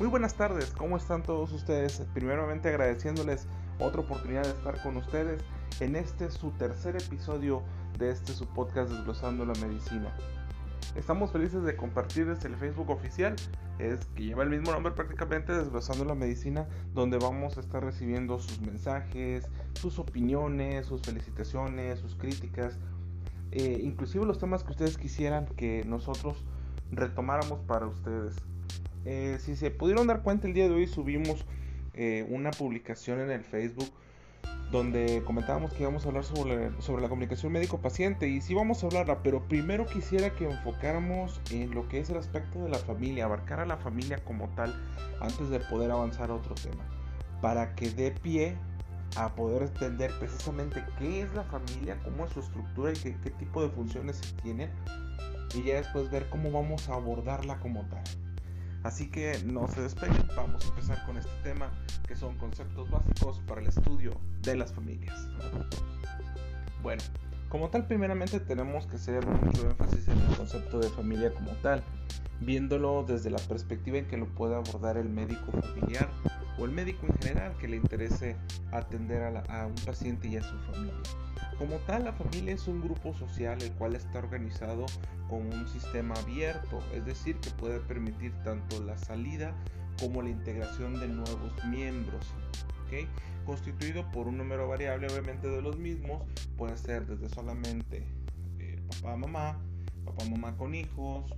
Muy 0.00 0.08
buenas 0.08 0.32
tardes, 0.32 0.70
¿cómo 0.70 0.96
están 0.96 1.22
todos 1.22 1.52
ustedes? 1.52 2.02
Primeramente 2.14 2.70
agradeciéndoles 2.70 3.46
otra 3.78 4.00
oportunidad 4.00 4.44
de 4.44 4.52
estar 4.52 4.82
con 4.82 4.96
ustedes 4.96 5.42
en 5.78 5.94
este 5.94 6.30
su 6.30 6.52
tercer 6.52 6.96
episodio 6.96 7.62
de 7.98 8.08
este 8.08 8.32
su 8.32 8.46
podcast 8.46 8.90
Desglosando 8.90 9.44
la 9.44 9.52
Medicina. 9.60 10.10
Estamos 10.96 11.32
felices 11.32 11.64
de 11.64 11.76
compartirles 11.76 12.42
el 12.46 12.56
Facebook 12.56 12.88
oficial, 12.88 13.36
es 13.78 14.06
que 14.16 14.24
lleva 14.24 14.42
el 14.42 14.48
mismo 14.48 14.72
nombre 14.72 14.90
prácticamente 14.94 15.52
Desglosando 15.52 16.06
la 16.06 16.14
Medicina, 16.14 16.66
donde 16.94 17.18
vamos 17.18 17.58
a 17.58 17.60
estar 17.60 17.84
recibiendo 17.84 18.38
sus 18.38 18.58
mensajes, 18.62 19.50
sus 19.74 19.98
opiniones, 19.98 20.86
sus 20.86 21.02
felicitaciones, 21.02 21.98
sus 21.98 22.14
críticas, 22.14 22.78
eh, 23.52 23.78
inclusive 23.82 24.24
los 24.24 24.38
temas 24.38 24.64
que 24.64 24.70
ustedes 24.70 24.96
quisieran 24.96 25.44
que 25.44 25.84
nosotros 25.84 26.42
retomáramos 26.90 27.60
para 27.66 27.86
ustedes. 27.86 28.36
Eh, 29.04 29.38
si 29.40 29.56
se 29.56 29.70
pudieron 29.70 30.06
dar 30.06 30.22
cuenta, 30.22 30.46
el 30.46 30.54
día 30.54 30.68
de 30.68 30.74
hoy 30.74 30.86
subimos 30.86 31.44
eh, 31.94 32.26
una 32.28 32.50
publicación 32.50 33.20
en 33.20 33.30
el 33.30 33.42
Facebook 33.42 33.90
donde 34.70 35.22
comentábamos 35.24 35.72
que 35.72 35.82
íbamos 35.82 36.04
a 36.04 36.08
hablar 36.08 36.22
sobre, 36.24 36.70
la 36.70 37.08
comunicación 37.08 37.52
médico-paciente 37.52 38.28
y 38.28 38.40
sí 38.40 38.54
vamos 38.54 38.82
a 38.82 38.86
hablarla, 38.86 39.22
pero 39.22 39.48
primero 39.48 39.84
quisiera 39.84 40.30
que 40.30 40.48
enfocáramos 40.48 41.40
en 41.50 41.74
lo 41.74 41.88
que 41.88 41.98
es 41.98 42.08
el 42.10 42.18
aspecto 42.18 42.62
de 42.62 42.68
la 42.68 42.78
familia, 42.78 43.24
abarcar 43.24 43.58
a 43.58 43.66
la 43.66 43.76
familia 43.78 44.18
como 44.24 44.48
tal 44.50 44.72
antes 45.20 45.50
de 45.50 45.58
poder 45.58 45.90
avanzar 45.90 46.30
a 46.30 46.34
otro 46.34 46.54
tema, 46.54 46.84
para 47.40 47.74
que 47.74 47.90
dé 47.90 48.12
pie 48.12 48.56
a 49.16 49.34
poder 49.34 49.62
entender 49.62 50.12
precisamente 50.20 50.84
qué 50.98 51.22
es 51.22 51.34
la 51.34 51.42
familia, 51.42 51.98
cómo 52.04 52.24
es 52.24 52.32
su 52.32 52.38
estructura 52.38 52.92
y 52.92 52.96
qué, 52.96 53.16
qué 53.24 53.30
tipo 53.30 53.60
de 53.62 53.70
funciones 53.70 54.18
se 54.18 54.32
tienen 54.40 54.70
y 55.56 55.64
ya 55.64 55.76
después 55.76 56.08
ver 56.12 56.28
cómo 56.30 56.52
vamos 56.52 56.88
a 56.88 56.94
abordarla 56.94 57.58
como 57.58 57.84
tal. 57.88 58.04
Así 58.82 59.10
que 59.10 59.38
no 59.44 59.68
se 59.68 59.82
despeguen, 59.82 60.26
vamos 60.34 60.64
a 60.64 60.68
empezar 60.68 61.04
con 61.04 61.18
este 61.18 61.30
tema 61.42 61.70
que 62.08 62.16
son 62.16 62.36
conceptos 62.38 62.90
básicos 62.90 63.40
para 63.46 63.60
el 63.60 63.68
estudio 63.68 64.12
de 64.42 64.56
las 64.56 64.72
familias. 64.72 65.18
Bueno, 66.82 67.02
como 67.50 67.68
tal 67.68 67.86
primeramente 67.86 68.40
tenemos 68.40 68.86
que 68.86 68.96
hacer 68.96 69.26
mucho 69.26 69.68
énfasis 69.68 70.08
en 70.08 70.18
el 70.18 70.36
concepto 70.36 70.78
de 70.78 70.88
familia 70.88 71.32
como 71.34 71.50
tal, 71.62 71.82
viéndolo 72.40 73.04
desde 73.06 73.28
la 73.28 73.38
perspectiva 73.38 73.98
en 73.98 74.06
que 74.06 74.16
lo 74.16 74.26
puede 74.26 74.54
abordar 74.54 74.96
el 74.96 75.10
médico 75.10 75.52
familiar 75.52 76.08
o 76.58 76.64
el 76.64 76.70
médico 76.70 77.06
en 77.06 77.16
general 77.18 77.56
que 77.58 77.68
le 77.68 77.76
interese 77.76 78.36
atender 78.72 79.22
a, 79.22 79.40
a 79.62 79.66
un 79.66 79.74
paciente 79.86 80.28
y 80.28 80.36
a 80.36 80.42
su 80.42 80.58
familia. 80.60 80.94
Como 81.58 81.76
tal, 81.80 82.04
la 82.04 82.12
familia 82.12 82.54
es 82.54 82.66
un 82.68 82.80
grupo 82.80 83.14
social 83.14 83.60
el 83.60 83.72
cual 83.72 83.94
está 83.94 84.18
organizado 84.18 84.86
con 85.28 85.46
un 85.52 85.68
sistema 85.68 86.14
abierto, 86.14 86.80
es 86.94 87.04
decir, 87.04 87.36
que 87.36 87.50
puede 87.50 87.80
permitir 87.80 88.32
tanto 88.44 88.82
la 88.82 88.96
salida 88.96 89.54
como 89.98 90.22
la 90.22 90.30
integración 90.30 90.98
de 90.98 91.08
nuevos 91.08 91.64
miembros. 91.66 92.26
¿okay? 92.86 93.06
Constituido 93.44 94.10
por 94.10 94.26
un 94.26 94.38
número 94.38 94.68
variable, 94.68 95.06
obviamente, 95.08 95.48
de 95.48 95.60
los 95.62 95.76
mismos, 95.78 96.22
puede 96.56 96.76
ser 96.76 97.06
desde 97.06 97.28
solamente 97.28 98.06
eh, 98.58 98.80
papá, 98.88 99.16
mamá, 99.16 99.60
papá, 100.04 100.24
mamá 100.24 100.56
con 100.56 100.74
hijos, 100.74 101.30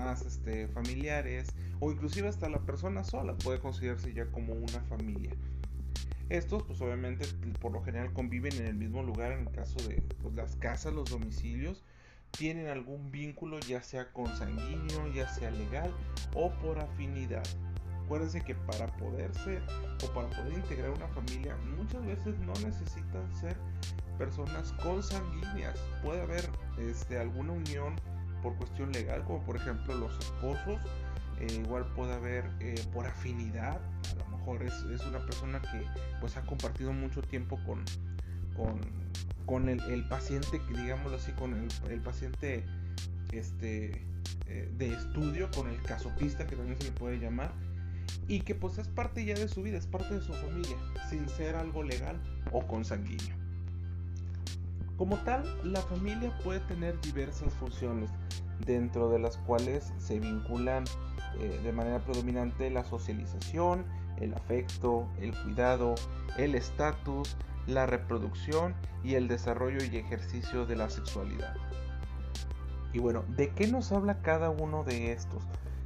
más 0.00 0.22
este, 0.22 0.68
familiares, 0.68 1.54
o 1.78 1.90
inclusive 1.92 2.28
hasta 2.28 2.48
la 2.48 2.60
persona 2.60 3.04
sola 3.04 3.36
puede 3.36 3.60
considerarse 3.60 4.12
ya 4.12 4.26
como 4.26 4.54
una 4.54 4.80
familia. 4.88 5.34
Estos, 6.28 6.62
pues 6.62 6.80
obviamente, 6.80 7.26
por 7.60 7.72
lo 7.72 7.82
general 7.82 8.12
conviven 8.12 8.54
en 8.54 8.66
el 8.66 8.74
mismo 8.74 9.02
lugar 9.02 9.32
en 9.32 9.40
el 9.40 9.50
caso 9.50 9.76
de 9.88 10.02
pues, 10.22 10.34
las 10.34 10.56
casas, 10.56 10.94
los 10.94 11.10
domicilios, 11.10 11.82
tienen 12.30 12.68
algún 12.68 13.10
vínculo 13.10 13.58
ya 13.60 13.82
sea 13.82 14.12
consanguíneo, 14.12 15.12
ya 15.12 15.28
sea 15.28 15.50
legal 15.50 15.92
o 16.34 16.50
por 16.60 16.78
afinidad. 16.78 17.42
Acuérdense 18.04 18.40
que 18.42 18.54
para 18.54 18.86
poder 18.96 19.34
ser 19.34 19.62
o 20.04 20.12
para 20.12 20.28
poder 20.30 20.52
integrar 20.52 20.90
una 20.90 21.08
familia 21.08 21.56
muchas 21.76 22.04
veces 22.04 22.38
no 22.40 22.52
necesitan 22.54 23.32
ser 23.40 23.56
personas 24.18 24.72
consanguíneas. 24.82 25.78
Puede 26.02 26.20
haber 26.20 26.44
este, 26.78 27.18
alguna 27.18 27.52
unión 27.52 27.94
por 28.42 28.56
cuestión 28.56 28.92
legal, 28.92 29.24
como 29.24 29.42
por 29.44 29.56
ejemplo 29.56 29.94
los 29.94 30.18
esposos. 30.18 30.80
Eh, 31.40 31.46
igual 31.64 31.86
puede 31.94 32.12
haber 32.12 32.44
eh, 32.60 32.74
por 32.92 33.06
afinidad, 33.06 33.80
mejor 34.30 34.62
es, 34.62 34.74
es, 34.94 35.00
una 35.06 35.24
persona 35.24 35.60
que 35.60 35.82
pues 36.20 36.36
ha 36.36 36.42
compartido 36.42 36.92
mucho 36.92 37.22
tiempo 37.22 37.58
con, 37.64 37.82
con, 38.54 38.78
con 39.46 39.68
el, 39.70 39.80
el, 39.90 40.06
paciente, 40.06 40.60
digámoslo 40.68 41.16
así, 41.16 41.32
con 41.32 41.54
el, 41.54 41.68
el 41.90 42.00
paciente 42.00 42.64
este, 43.32 44.04
eh, 44.46 44.68
de 44.76 44.92
estudio, 44.92 45.50
con 45.54 45.68
el 45.68 45.80
casopista 45.82 46.46
que 46.46 46.56
también 46.56 46.76
se 46.78 46.84
le 46.84 46.92
puede 46.92 47.18
llamar, 47.18 47.52
y 48.28 48.40
que 48.40 48.54
pues 48.54 48.78
es 48.78 48.88
parte 48.88 49.24
ya 49.24 49.34
de 49.34 49.48
su 49.48 49.62
vida, 49.62 49.78
es 49.78 49.86
parte 49.86 50.14
de 50.14 50.20
su 50.20 50.32
familia, 50.34 50.76
sin 51.08 51.28
ser 51.28 51.56
algo 51.56 51.82
legal 51.82 52.20
o 52.52 52.66
consanguíneo. 52.66 53.36
Como 55.00 55.16
tal, 55.20 55.42
la 55.64 55.80
familia 55.80 56.30
puede 56.44 56.60
tener 56.60 57.00
diversas 57.00 57.54
funciones, 57.54 58.10
dentro 58.66 59.08
de 59.08 59.18
las 59.18 59.38
cuales 59.38 59.94
se 59.96 60.20
vinculan 60.20 60.84
eh, 61.38 61.58
de 61.64 61.72
manera 61.72 62.00
predominante 62.00 62.68
la 62.68 62.84
socialización, 62.84 63.86
el 64.18 64.34
afecto, 64.34 65.08
el 65.18 65.34
cuidado, 65.42 65.94
el 66.36 66.54
estatus, 66.54 67.34
la 67.66 67.86
reproducción 67.86 68.74
y 69.02 69.14
el 69.14 69.26
desarrollo 69.26 69.82
y 69.82 69.96
ejercicio 69.96 70.66
de 70.66 70.76
la 70.76 70.90
sexualidad. 70.90 71.54
Y 72.92 72.98
bueno, 72.98 73.24
¿de 73.38 73.48
qué 73.54 73.68
nos 73.68 73.92
habla 73.92 74.20
cada 74.20 74.50
uno 74.50 74.84
de 74.84 75.12
estos? 75.12 75.42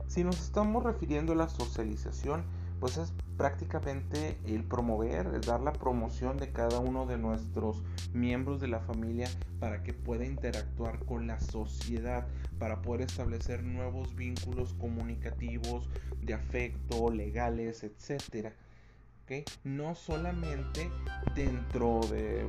Si 0.09 0.25
nos 0.25 0.41
estamos 0.41 0.83
refiriendo 0.83 1.35
a 1.35 1.37
la 1.37 1.49
socialización, 1.49 2.43
pues 2.81 2.97
es 2.97 3.13
prácticamente 3.37 4.39
el 4.47 4.65
promover, 4.65 5.27
es 5.35 5.47
dar 5.47 5.61
la 5.61 5.73
promoción 5.73 6.37
de 6.37 6.53
cada 6.53 6.79
uno 6.79 7.07
de 7.07 7.19
nuestros 7.19 7.83
miembros 8.13 8.61
de 8.61 8.69
la 8.69 8.81
familia 8.81 9.29
para 9.61 9.83
que 9.83 9.93
pueda 9.93 10.25
interactuar 10.25 11.05
con 11.05 11.27
la 11.27 11.41
sociedad, 11.41 12.27
para 12.59 12.83
poder 12.83 13.03
establecer 13.03 13.63
nuevos 13.63 14.15
vínculos 14.15 14.75
comunicativos, 14.75 15.89
de 16.23 16.35
afecto, 16.35 17.11
legales, 17.11 17.83
etcétera. 17.83 18.55
No 19.65 19.95
solamente 19.95 20.91
dentro 21.35 22.01
de, 22.11 22.47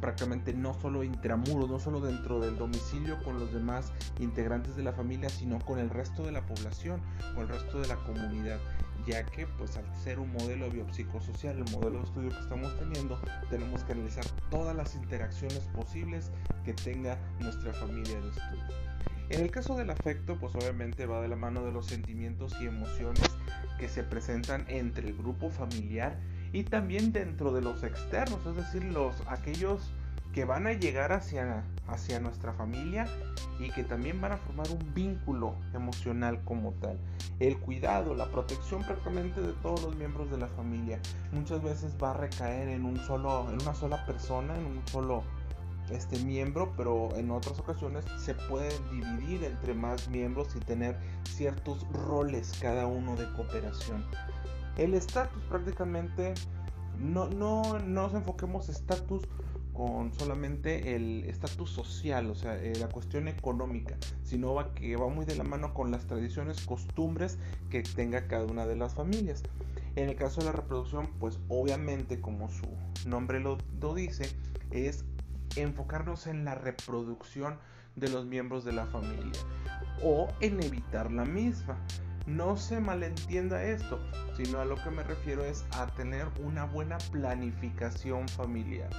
prácticamente 0.00 0.52
no 0.52 0.74
solo 0.74 1.04
intramuros, 1.04 1.70
no 1.70 1.78
solo 1.78 2.00
dentro 2.00 2.40
del 2.40 2.56
domicilio 2.56 3.22
con 3.22 3.38
los 3.38 3.52
demás 3.52 3.92
integrantes 4.20 4.76
de 4.76 4.82
la 4.82 4.92
familia, 4.92 5.28
sino 5.30 5.58
con 5.60 5.78
el 5.78 5.88
resto 5.90 6.24
de 6.24 6.32
la 6.32 6.44
población, 6.44 7.00
con 7.34 7.44
el 7.44 7.48
resto 7.48 7.80
de 7.80 7.88
la 7.88 7.96
comunidad 7.96 8.60
ya 9.06 9.24
que 9.24 9.46
pues 9.46 9.76
al 9.76 9.84
ser 9.96 10.18
un 10.18 10.32
modelo 10.32 10.70
biopsicosocial, 10.70 11.58
el 11.58 11.70
modelo 11.72 11.98
de 11.98 12.04
estudio 12.04 12.30
que 12.30 12.40
estamos 12.40 12.78
teniendo, 12.78 13.20
tenemos 13.50 13.82
que 13.84 13.92
analizar 13.92 14.24
todas 14.50 14.76
las 14.76 14.94
interacciones 14.94 15.60
posibles 15.74 16.30
que 16.64 16.72
tenga 16.72 17.18
nuestra 17.40 17.72
familia 17.72 18.20
de 18.20 18.28
estudio. 18.28 18.64
En 19.32 19.40
el 19.40 19.50
caso 19.50 19.76
del 19.76 19.88
afecto, 19.88 20.36
pues 20.38 20.54
obviamente 20.54 21.06
va 21.06 21.22
de 21.22 21.28
la 21.28 21.36
mano 21.36 21.64
de 21.64 21.72
los 21.72 21.86
sentimientos 21.86 22.54
y 22.60 22.66
emociones 22.66 23.24
que 23.78 23.88
se 23.88 24.02
presentan 24.02 24.66
entre 24.68 25.08
el 25.08 25.16
grupo 25.16 25.48
familiar 25.48 26.18
y 26.52 26.64
también 26.64 27.12
dentro 27.12 27.50
de 27.50 27.62
los 27.62 27.82
externos, 27.82 28.40
es 28.46 28.56
decir, 28.56 28.84
los 28.84 29.16
aquellos 29.26 29.90
que 30.34 30.44
van 30.44 30.66
a 30.66 30.74
llegar 30.74 31.12
hacia, 31.12 31.64
hacia 31.88 32.20
nuestra 32.20 32.52
familia 32.52 33.06
y 33.58 33.70
que 33.70 33.84
también 33.84 34.20
van 34.20 34.32
a 34.32 34.36
formar 34.36 34.70
un 34.70 34.94
vínculo 34.94 35.56
emocional 35.72 36.42
como 36.44 36.72
tal. 36.72 36.98
El 37.40 37.56
cuidado, 37.56 38.14
la 38.14 38.30
protección 38.30 38.82
prácticamente 38.82 39.40
de 39.40 39.54
todos 39.62 39.82
los 39.82 39.96
miembros 39.96 40.30
de 40.30 40.36
la 40.36 40.48
familia 40.48 40.98
muchas 41.32 41.62
veces 41.62 41.96
va 42.02 42.10
a 42.10 42.14
recaer 42.18 42.68
en 42.68 42.84
un 42.84 42.98
solo, 42.98 43.48
en 43.50 43.62
una 43.62 43.74
sola 43.74 44.04
persona, 44.04 44.54
en 44.56 44.66
un 44.66 44.82
solo 44.88 45.22
este 45.92 46.18
miembro, 46.24 46.72
pero 46.76 47.14
en 47.16 47.30
otras 47.30 47.58
ocasiones 47.58 48.04
se 48.18 48.34
puede 48.34 48.70
dividir 48.90 49.44
entre 49.44 49.74
más 49.74 50.08
miembros 50.08 50.54
y 50.56 50.60
tener 50.60 50.98
ciertos 51.24 51.86
roles 51.92 52.52
cada 52.60 52.86
uno 52.86 53.16
de 53.16 53.30
cooperación. 53.32 54.04
El 54.76 54.94
estatus 54.94 55.42
prácticamente 55.44 56.34
no, 56.98 57.28
no, 57.28 57.78
no 57.78 57.78
nos 57.80 58.14
enfoquemos 58.14 58.68
estatus 58.68 59.28
con 59.72 60.12
solamente 60.12 60.94
el 60.94 61.24
estatus 61.24 61.70
social, 61.70 62.28
o 62.30 62.34
sea, 62.34 62.56
eh, 62.62 62.74
la 62.78 62.88
cuestión 62.88 63.26
económica, 63.28 63.96
sino 64.22 64.54
va 64.54 64.74
que 64.74 64.96
va 64.96 65.08
muy 65.08 65.24
de 65.24 65.34
la 65.34 65.44
mano 65.44 65.72
con 65.72 65.90
las 65.90 66.06
tradiciones, 66.06 66.64
costumbres 66.66 67.38
que 67.70 67.82
tenga 67.82 68.28
cada 68.28 68.44
una 68.44 68.66
de 68.66 68.76
las 68.76 68.94
familias. 68.94 69.42
En 69.96 70.08
el 70.08 70.16
caso 70.16 70.40
de 70.40 70.46
la 70.46 70.52
reproducción, 70.52 71.08
pues 71.18 71.38
obviamente 71.48 72.20
como 72.20 72.50
su 72.50 72.66
nombre 73.06 73.40
lo, 73.40 73.58
lo 73.80 73.94
dice, 73.94 74.30
es 74.70 75.04
enfocarnos 75.56 76.26
en 76.26 76.44
la 76.44 76.54
reproducción 76.54 77.58
de 77.96 78.08
los 78.08 78.24
miembros 78.24 78.64
de 78.64 78.72
la 78.72 78.86
familia 78.86 79.40
o 80.02 80.28
en 80.40 80.62
evitar 80.62 81.10
la 81.10 81.24
misma. 81.24 81.76
No 82.26 82.56
se 82.56 82.80
malentienda 82.80 83.64
esto, 83.64 83.98
sino 84.36 84.60
a 84.60 84.64
lo 84.64 84.76
que 84.76 84.90
me 84.90 85.02
refiero 85.02 85.44
es 85.44 85.64
a 85.72 85.86
tener 85.94 86.26
una 86.44 86.64
buena 86.64 86.98
planificación 87.10 88.28
familiar. 88.28 88.90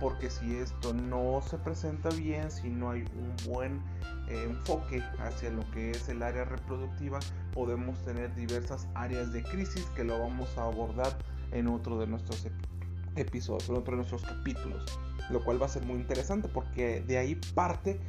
Porque 0.00 0.30
si 0.30 0.56
esto 0.56 0.92
no 0.92 1.40
se 1.42 1.58
presenta 1.58 2.08
bien, 2.10 2.50
si 2.50 2.68
no 2.68 2.90
hay 2.90 3.04
un 3.14 3.36
buen 3.46 3.80
eh, 4.28 4.48
enfoque 4.48 5.00
hacia 5.20 5.50
lo 5.50 5.68
que 5.70 5.92
es 5.92 6.08
el 6.08 6.22
área 6.22 6.44
reproductiva, 6.44 7.20
podemos 7.52 7.96
tener 8.04 8.34
diversas 8.34 8.88
áreas 8.94 9.32
de 9.32 9.44
crisis 9.44 9.84
que 9.94 10.02
lo 10.02 10.18
vamos 10.18 10.58
a 10.58 10.64
abordar 10.64 11.16
en 11.52 11.68
otro 11.68 11.98
de 11.98 12.08
nuestros 12.08 12.44
episodios, 12.44 12.71
en 13.16 13.28
otro 13.54 13.80
de 13.82 13.96
nuestros 13.96 14.22
capítulos, 14.22 14.98
lo 15.30 15.44
cual 15.44 15.60
va 15.60 15.66
a 15.66 15.68
ser 15.68 15.84
muy 15.84 15.96
interesante 15.96 16.48
porque 16.48 17.00
de 17.02 17.18
ahí 17.18 17.34
parte 17.54 18.00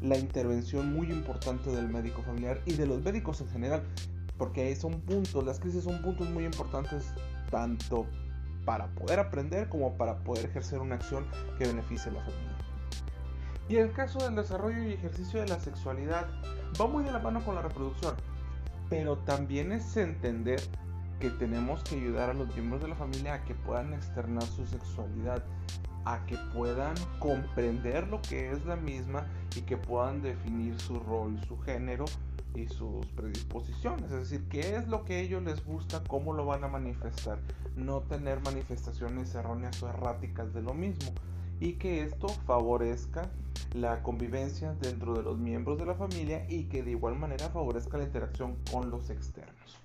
la 0.00 0.18
intervención 0.18 0.92
muy 0.92 1.10
importante 1.10 1.70
del 1.70 1.88
médico 1.88 2.22
familiar 2.22 2.60
y 2.66 2.74
de 2.74 2.86
los 2.86 3.02
médicos 3.02 3.40
en 3.40 3.48
general, 3.48 3.82
porque 4.38 4.74
son 4.76 5.00
puntos, 5.00 5.44
las 5.44 5.58
crisis 5.58 5.84
son 5.84 6.02
puntos 6.02 6.28
muy 6.28 6.44
importantes 6.44 7.04
tanto 7.50 8.06
para 8.64 8.88
poder 8.88 9.20
aprender 9.20 9.68
como 9.68 9.96
para 9.96 10.18
poder 10.18 10.46
ejercer 10.46 10.80
una 10.80 10.96
acción 10.96 11.24
que 11.58 11.66
beneficie 11.66 12.10
a 12.10 12.14
la 12.14 12.20
familia. 12.20 12.56
Y 13.68 13.76
el 13.76 13.92
caso 13.92 14.18
del 14.18 14.36
desarrollo 14.36 14.82
y 14.82 14.92
ejercicio 14.92 15.40
de 15.40 15.48
la 15.48 15.58
sexualidad, 15.58 16.26
va 16.80 16.86
muy 16.86 17.04
de 17.04 17.12
la 17.12 17.18
mano 17.18 17.44
con 17.44 17.54
la 17.54 17.62
reproducción, 17.62 18.14
pero 18.88 19.18
también 19.18 19.72
es 19.72 19.96
entender 19.96 20.60
que 21.20 21.30
tenemos 21.30 21.82
que 21.84 21.96
ayudar 21.96 22.30
a 22.30 22.34
los 22.34 22.48
miembros 22.54 22.82
de 22.82 22.88
la 22.88 22.94
familia 22.94 23.34
a 23.34 23.44
que 23.44 23.54
puedan 23.54 23.94
externar 23.94 24.42
su 24.42 24.66
sexualidad, 24.66 25.42
a 26.04 26.24
que 26.26 26.36
puedan 26.54 26.94
comprender 27.18 28.06
lo 28.08 28.20
que 28.22 28.50
es 28.50 28.64
la 28.64 28.76
misma 28.76 29.26
y 29.56 29.62
que 29.62 29.76
puedan 29.76 30.22
definir 30.22 30.78
su 30.78 30.98
rol, 31.00 31.40
su 31.48 31.58
género 31.58 32.04
y 32.54 32.68
sus 32.68 33.06
predisposiciones, 33.08 34.04
es 34.04 34.30
decir, 34.30 34.48
qué 34.48 34.76
es 34.76 34.88
lo 34.88 35.04
que 35.04 35.14
a 35.14 35.18
ellos 35.20 35.42
les 35.42 35.64
gusta, 35.64 36.02
cómo 36.04 36.32
lo 36.32 36.46
van 36.46 36.64
a 36.64 36.68
manifestar, 36.68 37.38
no 37.76 38.00
tener 38.02 38.40
manifestaciones 38.40 39.34
erróneas 39.34 39.82
o 39.82 39.88
erráticas 39.88 40.52
de 40.54 40.62
lo 40.62 40.74
mismo. 40.74 41.12
Y 41.58 41.74
que 41.74 42.02
esto 42.02 42.28
favorezca 42.28 43.30
la 43.74 44.02
convivencia 44.02 44.74
dentro 44.74 45.14
de 45.14 45.22
los 45.22 45.38
miembros 45.38 45.78
de 45.78 45.86
la 45.86 45.94
familia 45.94 46.46
y 46.48 46.64
que 46.64 46.82
de 46.82 46.92
igual 46.92 47.18
manera 47.18 47.48
favorezca 47.48 47.98
la 47.98 48.04
interacción 48.04 48.56
con 48.70 48.90
los 48.90 49.10
externos. 49.10 49.80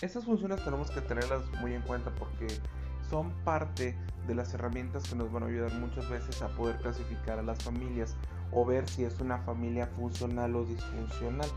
Estas 0.00 0.24
funciones 0.24 0.62
tenemos 0.64 0.92
que 0.92 1.00
tenerlas 1.00 1.42
muy 1.60 1.74
en 1.74 1.82
cuenta 1.82 2.10
porque 2.14 2.46
son 3.10 3.32
parte 3.44 3.96
de 4.28 4.34
las 4.34 4.54
herramientas 4.54 5.08
que 5.08 5.16
nos 5.16 5.32
van 5.32 5.42
a 5.42 5.46
ayudar 5.46 5.72
muchas 5.74 6.08
veces 6.08 6.40
a 6.40 6.48
poder 6.48 6.76
clasificar 6.76 7.40
a 7.40 7.42
las 7.42 7.62
familias 7.64 8.14
o 8.52 8.64
ver 8.64 8.88
si 8.88 9.04
es 9.04 9.18
una 9.20 9.38
familia 9.38 9.88
funcional 9.88 10.54
o 10.54 10.64
disfuncional. 10.64 11.48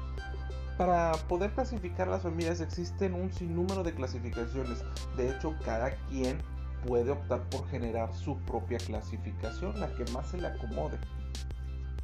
Para 0.76 1.12
poder 1.28 1.52
clasificar 1.52 2.08
a 2.08 2.12
las 2.12 2.24
familias 2.24 2.62
existen 2.62 3.14
un 3.14 3.32
sinnúmero 3.32 3.84
de 3.84 3.94
clasificaciones. 3.94 4.84
De 5.16 5.30
hecho, 5.30 5.56
cada 5.64 5.92
quien 6.10 6.40
puede 6.88 7.12
optar 7.12 7.48
por 7.50 7.68
generar 7.68 8.12
su 8.12 8.38
propia 8.40 8.80
clasificación, 8.80 9.80
la 9.80 9.94
que 9.94 10.06
más 10.14 10.30
se 10.30 10.40
le 10.40 10.48
acomode. 10.48 10.98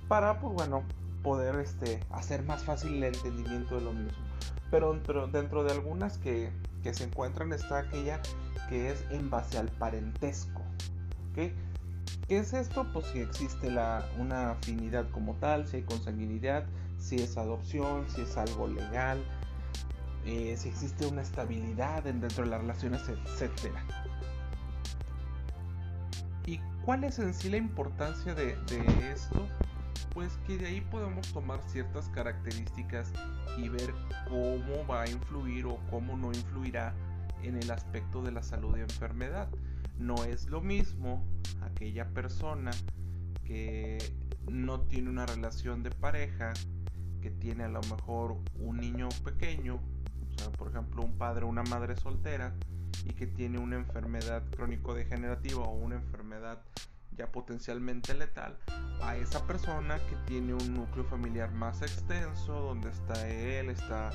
Para, 0.07 0.39
pues 0.39 0.53
bueno, 0.53 0.83
poder 1.23 1.55
este, 1.55 1.99
hacer 2.11 2.43
más 2.43 2.63
fácil 2.63 2.93
el 2.95 3.05
entendimiento 3.05 3.75
de 3.75 3.81
lo 3.81 3.93
mismo. 3.93 4.26
Pero 4.69 4.93
dentro, 4.93 5.63
de 5.63 5.71
algunas 5.71 6.17
que, 6.17 6.51
que 6.83 6.93
se 6.93 7.05
encuentran 7.05 7.53
está 7.53 7.79
aquella 7.79 8.21
que 8.69 8.91
es 8.91 9.03
en 9.11 9.29
base 9.29 9.57
al 9.57 9.69
parentesco. 9.69 10.61
¿Qué 11.35 11.53
es 12.29 12.53
esto? 12.53 12.85
Pues 12.91 13.05
si 13.07 13.19
existe 13.19 13.71
la, 13.71 14.05
una 14.17 14.51
afinidad 14.51 15.09
como 15.11 15.35
tal, 15.35 15.67
si 15.67 15.77
hay 15.77 15.83
consanguinidad, 15.83 16.65
si 16.97 17.15
es 17.17 17.37
adopción, 17.37 18.05
si 18.09 18.21
es 18.21 18.35
algo 18.35 18.67
legal, 18.67 19.23
eh, 20.25 20.55
si 20.57 20.69
existe 20.69 21.05
una 21.05 21.21
estabilidad 21.21 22.03
dentro 22.03 22.43
de 22.43 22.49
las 22.49 22.61
relaciones, 22.61 23.01
etc. 23.07 23.71
¿Y 26.45 26.59
cuál 26.83 27.05
es 27.05 27.19
en 27.19 27.33
sí 27.33 27.49
la 27.49 27.57
importancia 27.57 28.33
de 28.35 28.57
esto? 29.13 29.47
Pues 30.17 30.35
que 30.47 30.57
de 30.57 30.65
ahí 30.65 30.81
podemos 30.81 31.31
tomar 31.31 31.61
ciertas 31.67 32.09
características 32.09 33.13
y 33.55 33.69
ver 33.69 33.93
cómo 34.27 34.87
va 34.89 35.03
a 35.03 35.07
influir 35.07 35.67
o 35.67 35.77
cómo 35.91 36.17
no 36.17 36.29
influirá 36.29 36.95
en 37.43 37.55
el 37.55 37.69
aspecto 37.69 38.23
de 38.23 38.31
la 38.31 38.41
salud 38.41 38.75
y 38.77 38.79
enfermedad. 38.79 39.47
No 39.99 40.15
es 40.23 40.47
lo 40.47 40.59
mismo 40.59 41.23
aquella 41.61 42.07
persona 42.15 42.71
que 43.43 43.99
no 44.49 44.81
tiene 44.81 45.11
una 45.11 45.27
relación 45.27 45.83
de 45.83 45.91
pareja, 45.91 46.51
que 47.21 47.29
tiene 47.29 47.65
a 47.65 47.69
lo 47.69 47.81
mejor 47.81 48.37
un 48.55 48.77
niño 48.77 49.09
pequeño, 49.23 49.75
o 49.75 50.39
sea, 50.39 50.51
por 50.53 50.69
ejemplo, 50.69 51.03
un 51.03 51.15
padre 51.19 51.45
o 51.45 51.47
una 51.47 51.61
madre 51.61 51.95
soltera, 51.95 52.55
y 53.05 53.13
que 53.13 53.27
tiene 53.27 53.59
una 53.59 53.75
enfermedad 53.75 54.41
crónico-degenerativa 54.49 55.61
o 55.61 55.75
una 55.75 55.97
enfermedad 55.97 56.59
potencialmente 57.25 58.13
letal, 58.13 58.55
a 59.01 59.15
esa 59.15 59.45
persona 59.47 59.97
que 60.07 60.15
tiene 60.27 60.53
un 60.53 60.75
núcleo 60.75 61.03
familiar 61.05 61.51
más 61.51 61.81
extenso, 61.81 62.53
donde 62.53 62.89
está 62.89 63.27
él, 63.27 63.71
está 63.71 64.11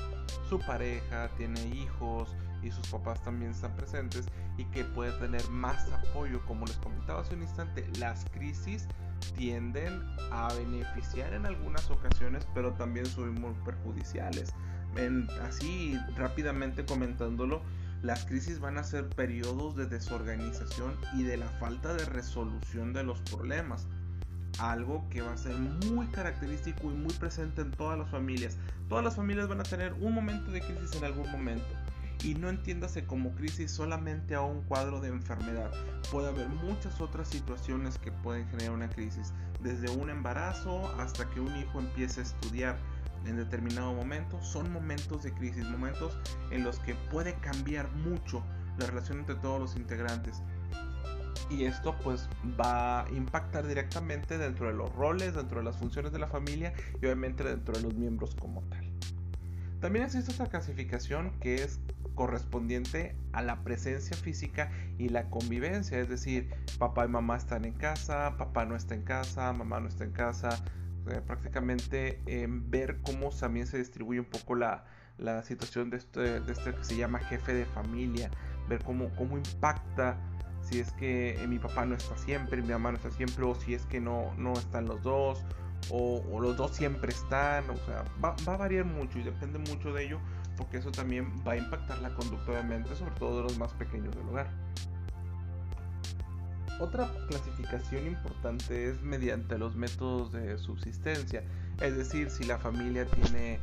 su 0.47 0.59
pareja, 0.59 1.29
tiene 1.35 1.59
hijos, 1.67 2.33
y 2.63 2.71
sus 2.71 2.87
papás 2.87 3.21
también 3.23 3.51
están 3.51 3.75
presentes 3.75 4.25
y 4.57 4.65
que 4.65 4.83
puede 4.83 5.11
tener 5.19 5.47
más 5.49 5.91
apoyo. 5.91 6.43
Como 6.45 6.65
les 6.65 6.77
comentaba 6.77 7.21
hace 7.21 7.35
un 7.35 7.43
instante, 7.43 7.85
las 7.99 8.25
crisis 8.31 8.87
tienden 9.35 10.01
a 10.31 10.53
beneficiar 10.53 11.33
en 11.33 11.45
algunas 11.45 11.89
ocasiones, 11.91 12.47
pero 12.53 12.73
también 12.73 13.05
son 13.05 13.33
muy 13.35 13.53
perjudiciales. 13.65 14.53
así 15.41 15.97
rápidamente 16.15 16.85
comentándolo, 16.85 17.61
las 18.03 18.25
crisis 18.25 18.59
van 18.59 18.77
a 18.77 18.83
ser 18.83 19.07
periodos 19.07 19.77
de 19.77 19.85
desorganización 19.85 20.93
y 21.13 21.23
de 21.23 21.37
la 21.37 21.47
falta 21.47 21.93
de 21.93 22.03
resolución 22.03 22.91
de 22.91 23.03
los 23.03 23.19
problemas. 23.21 23.87
Algo 24.59 25.07
que 25.09 25.21
va 25.21 25.31
a 25.31 25.37
ser 25.37 25.55
muy 25.55 26.07
característico 26.07 26.91
y 26.91 26.95
muy 26.95 27.13
presente 27.13 27.61
en 27.61 27.71
todas 27.71 27.97
las 27.97 28.09
familias. 28.09 28.57
Todas 28.89 29.05
las 29.05 29.15
familias 29.15 29.47
van 29.47 29.61
a 29.61 29.63
tener 29.63 29.93
un 29.93 30.13
momento 30.13 30.51
de 30.51 30.59
crisis 30.59 30.95
en 30.97 31.05
algún 31.05 31.31
momento 31.31 31.65
y 32.23 32.35
no 32.35 32.49
entiéndase 32.49 33.05
como 33.05 33.31
crisis 33.35 33.71
solamente 33.71 34.35
a 34.35 34.41
un 34.41 34.61
cuadro 34.63 34.99
de 34.99 35.07
enfermedad. 35.07 35.71
Puede 36.11 36.27
haber 36.27 36.49
muchas 36.49 36.99
otras 36.99 37.29
situaciones 37.29 37.97
que 37.97 38.11
pueden 38.11 38.47
generar 38.49 38.73
una 38.73 38.89
crisis, 38.89 39.33
desde 39.61 39.89
un 39.89 40.09
embarazo 40.09 40.93
hasta 40.99 41.29
que 41.29 41.39
un 41.39 41.55
hijo 41.55 41.79
empiece 41.79 42.19
a 42.19 42.23
estudiar 42.23 42.77
en 43.25 43.37
determinado 43.37 43.93
momento. 43.93 44.41
Son 44.41 44.71
momentos 44.71 45.23
de 45.23 45.33
crisis, 45.33 45.65
momentos 45.65 46.17
en 46.51 46.63
los 46.63 46.79
que 46.79 46.95
puede 47.11 47.35
cambiar 47.35 47.89
mucho 47.91 48.43
la 48.77 48.87
relación 48.87 49.19
entre 49.19 49.35
todos 49.35 49.59
los 49.59 49.75
integrantes. 49.75 50.41
Y 51.49 51.65
esto 51.65 51.95
pues 52.03 52.29
va 52.59 53.01
a 53.01 53.11
impactar 53.11 53.67
directamente 53.67 54.37
dentro 54.37 54.67
de 54.67 54.73
los 54.73 54.91
roles, 54.93 55.35
dentro 55.35 55.59
de 55.59 55.65
las 55.65 55.77
funciones 55.77 56.11
de 56.11 56.19
la 56.19 56.27
familia 56.27 56.73
y 56.95 57.05
obviamente 57.05 57.43
dentro 57.43 57.75
de 57.75 57.81
los 57.83 57.93
miembros 57.95 58.35
como 58.35 58.61
tal. 58.63 58.89
También 59.81 60.05
existe 60.05 60.31
esta 60.31 60.47
clasificación 60.47 61.31
que 61.41 61.55
es 61.55 61.81
correspondiente 62.15 63.15
a 63.33 63.41
la 63.41 63.63
presencia 63.63 64.15
física 64.15 64.71
y 64.97 65.09
la 65.09 65.29
convivencia, 65.29 65.99
es 65.99 66.07
decir, 66.07 66.49
papá 66.79 67.05
y 67.05 67.09
mamá 67.09 67.37
están 67.37 67.65
en 67.65 67.73
casa, 67.73 68.37
papá 68.37 68.65
no 68.65 68.75
está 68.75 68.95
en 68.95 69.01
casa, 69.01 69.51
mamá 69.51 69.79
no 69.79 69.89
está 69.89 70.05
en 70.05 70.11
casa, 70.11 70.63
prácticamente 71.25 72.21
ver 72.47 72.99
cómo 73.01 73.29
también 73.29 73.67
se 73.67 73.77
distribuye 73.77 74.19
un 74.19 74.25
poco 74.25 74.55
la, 74.55 74.85
situación 75.43 75.89
de 75.89 75.97
este, 75.97 76.39
de 76.39 76.51
este 76.51 76.73
que 76.73 76.83
se 76.83 76.95
llama 76.97 77.19
jefe 77.19 77.53
de 77.53 77.65
familia, 77.65 78.29
ver 78.67 78.83
cómo, 78.83 79.09
cómo 79.15 79.37
impacta 79.37 80.17
si 80.63 80.79
es 80.79 80.91
que 80.93 81.37
mi 81.47 81.59
papá 81.59 81.85
no 81.85 81.95
está 81.95 82.17
siempre, 82.17 82.61
mi 82.61 82.69
mamá 82.69 82.91
no 82.91 82.97
está 82.97 83.11
siempre, 83.11 83.43
o 83.43 83.53
si 83.55 83.73
es 83.73 83.85
que 83.85 83.99
no, 83.99 84.33
no 84.37 84.53
están 84.53 84.85
los 84.85 85.01
dos, 85.03 85.43
o, 85.89 86.39
los 86.39 86.55
dos 86.57 86.71
siempre 86.71 87.11
están, 87.11 87.69
o 87.69 87.75
sea, 87.85 88.03
va, 88.23 88.35
va, 88.47 88.53
a 88.53 88.57
variar 88.57 88.85
mucho 88.85 89.19
y 89.19 89.23
depende 89.23 89.59
mucho 89.59 89.93
de 89.93 90.05
ello, 90.05 90.19
porque 90.57 90.77
eso 90.77 90.91
también 90.91 91.31
va 91.45 91.53
a 91.53 91.57
impactar 91.57 91.99
la 91.99 92.13
conducta 92.15 92.51
obviamente, 92.51 92.95
sobre 92.95 93.11
todo 93.15 93.37
de 93.37 93.43
los 93.43 93.57
más 93.57 93.73
pequeños 93.73 94.15
del 94.15 94.27
hogar. 94.29 94.49
Otra 96.79 97.09
clasificación 97.27 98.07
importante 98.07 98.89
es 98.89 99.01
mediante 99.01 99.57
los 99.57 99.75
métodos 99.75 100.31
de 100.33 100.57
subsistencia, 100.57 101.43
es 101.81 101.95
decir, 101.95 102.29
si 102.29 102.43
la 102.43 102.57
familia 102.57 103.05
tiene 103.05 103.59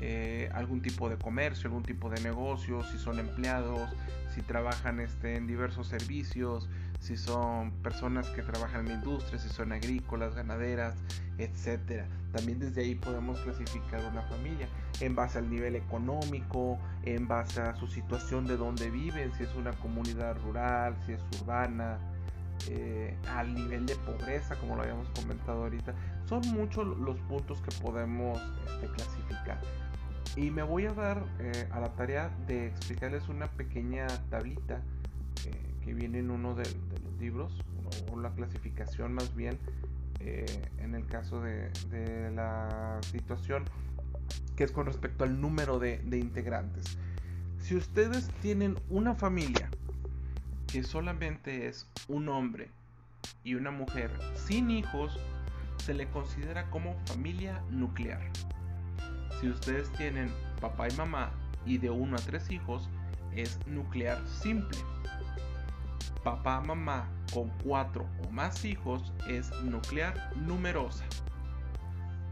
eh, 0.00 0.50
algún 0.54 0.82
tipo 0.82 1.08
de 1.08 1.16
comercio, 1.16 1.68
algún 1.68 1.82
tipo 1.82 2.10
de 2.10 2.20
negocio, 2.22 2.82
si 2.84 2.98
son 2.98 3.18
empleados, 3.18 3.88
si 4.34 4.42
trabajan 4.42 5.00
este, 5.00 5.36
en 5.36 5.46
diversos 5.46 5.86
servicios, 5.86 6.68
si 6.98 7.16
son 7.16 7.70
personas 7.82 8.28
que 8.30 8.42
trabajan 8.42 8.80
en 8.80 8.88
la 8.88 8.94
industria, 8.94 9.38
si 9.38 9.48
son 9.48 9.72
agrícolas, 9.72 10.34
ganaderas, 10.34 10.96
etc. 11.38 12.04
También 12.32 12.58
desde 12.58 12.82
ahí 12.82 12.94
podemos 12.94 13.38
clasificar 13.40 14.04
una 14.10 14.22
familia 14.22 14.68
en 15.00 15.14
base 15.14 15.38
al 15.38 15.48
nivel 15.48 15.76
económico, 15.76 16.78
en 17.04 17.28
base 17.28 17.60
a 17.60 17.76
su 17.76 17.86
situación 17.86 18.46
de 18.46 18.56
dónde 18.56 18.90
viven, 18.90 19.32
si 19.34 19.44
es 19.44 19.54
una 19.54 19.72
comunidad 19.74 20.36
rural, 20.42 20.96
si 21.06 21.12
es 21.12 21.20
urbana, 21.40 21.98
eh, 22.68 23.16
al 23.28 23.54
nivel 23.54 23.86
de 23.86 23.96
pobreza, 23.96 24.56
como 24.56 24.76
lo 24.76 24.82
habíamos 24.82 25.08
comentado 25.10 25.64
ahorita. 25.64 25.94
Son 26.26 26.40
muchos 26.52 26.86
los 26.98 27.18
puntos 27.20 27.60
que 27.60 27.70
podemos 27.82 28.40
este, 28.66 28.88
clasificar. 28.88 29.60
Y 30.36 30.50
me 30.50 30.62
voy 30.62 30.86
a 30.86 30.92
dar 30.92 31.24
eh, 31.38 31.68
a 31.70 31.80
la 31.80 31.94
tarea 31.94 32.30
de 32.46 32.66
explicarles 32.66 33.28
una 33.28 33.50
pequeña 33.50 34.06
tablita 34.30 34.80
que 35.84 35.92
viene 35.92 36.20
en 36.20 36.30
uno 36.30 36.54
de, 36.54 36.64
los 36.64 37.20
libros, 37.20 37.52
o 38.10 38.18
la 38.18 38.30
clasificación 38.30 39.12
más 39.12 39.34
bien 39.36 39.58
eh, 40.20 40.46
en 40.78 40.94
el 40.94 41.06
caso 41.06 41.42
de, 41.42 41.70
la 42.34 42.98
situación 43.02 43.64
que 44.56 44.64
es 44.64 44.72
con 44.72 44.86
respecto 44.86 45.24
al 45.24 45.40
número 45.40 45.78
de, 45.78 45.98
de 45.98 46.18
integrantes. 46.18 46.96
Si 47.58 47.76
ustedes 47.76 48.28
tienen 48.40 48.76
una 48.88 49.14
familia 49.14 49.68
que 50.74 50.82
solamente 50.82 51.68
es 51.68 51.86
un 52.08 52.28
hombre 52.28 52.68
y 53.44 53.54
una 53.54 53.70
mujer 53.70 54.10
sin 54.34 54.72
hijos, 54.72 55.16
se 55.76 55.94
le 55.94 56.10
considera 56.10 56.68
como 56.70 56.96
familia 57.06 57.62
nuclear. 57.70 58.20
Si 59.40 59.48
ustedes 59.48 59.92
tienen 59.92 60.32
papá 60.60 60.88
y 60.88 60.96
mamá 60.96 61.30
y 61.64 61.78
de 61.78 61.90
uno 61.90 62.16
a 62.16 62.18
tres 62.18 62.50
hijos, 62.50 62.88
es 63.36 63.56
nuclear 63.68 64.20
simple. 64.26 64.76
Papá, 66.24 66.60
mamá 66.60 67.08
con 67.32 67.50
cuatro 67.62 68.08
o 68.26 68.32
más 68.32 68.64
hijos 68.64 69.12
es 69.28 69.52
nuclear 69.62 70.32
numerosa. 70.34 71.04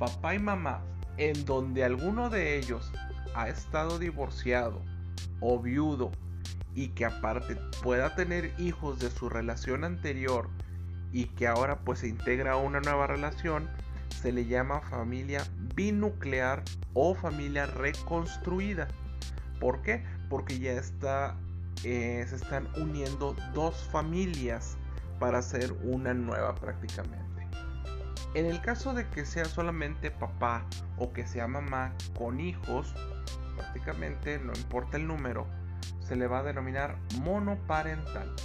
Papá 0.01 0.35
y 0.35 0.41
mamá 0.41 0.83
en 1.17 1.45
donde 1.45 1.85
alguno 1.85 2.29
de 2.29 2.59
ellos 2.59 2.91
ha 3.37 3.49
estado 3.49 4.01
divorciado 4.01 4.83
o 5.39 5.61
viudo 5.61 6.11
y 6.75 6.89
que 6.89 7.05
aparte 7.05 7.57
pueda 7.83 8.15
tener 8.15 8.53
hijos 8.59 8.99
de 8.99 9.11
su 9.11 9.29
relación 9.29 9.85
anterior 9.85 10.49
y 11.13 11.27
que 11.27 11.47
ahora 11.47 11.81
pues 11.81 12.01
se 12.01 12.09
integra 12.09 12.53
a 12.53 12.57
una 12.57 12.81
nueva 12.81 13.07
relación, 13.07 13.69
se 14.09 14.33
le 14.33 14.47
llama 14.47 14.81
familia 14.81 15.45
binuclear 15.75 16.63
o 16.95 17.15
familia 17.15 17.67
reconstruida. 17.67 18.89
¿Por 19.61 19.83
qué? 19.83 20.03
Porque 20.29 20.59
ya 20.59 20.73
está, 20.73 21.37
eh, 21.85 22.25
se 22.29 22.37
están 22.37 22.69
uniendo 22.81 23.37
dos 23.55 23.89
familias 23.93 24.77
para 25.19 25.39
hacer 25.39 25.73
una 25.85 26.15
nueva 26.15 26.55
prácticamente. 26.55 27.23
En 28.35 28.47
el 28.47 28.63
caso 28.63 28.95
de 28.95 29.07
que 29.09 29.27
sea 29.27 29.45
solamente 29.45 30.11
papá 30.11 30.65
o 30.97 31.13
que 31.13 31.27
sea 31.27 31.47
mamá 31.47 31.93
con 32.17 32.41
hijos, 32.41 32.95
prácticamente 33.57 34.39
no 34.39 34.53
importa 34.55 34.97
el 34.97 35.07
número, 35.07 35.47
se 36.13 36.17
le 36.17 36.27
va 36.27 36.41
a 36.41 36.43
denominar 36.43 36.99
monoparental. 37.23 38.37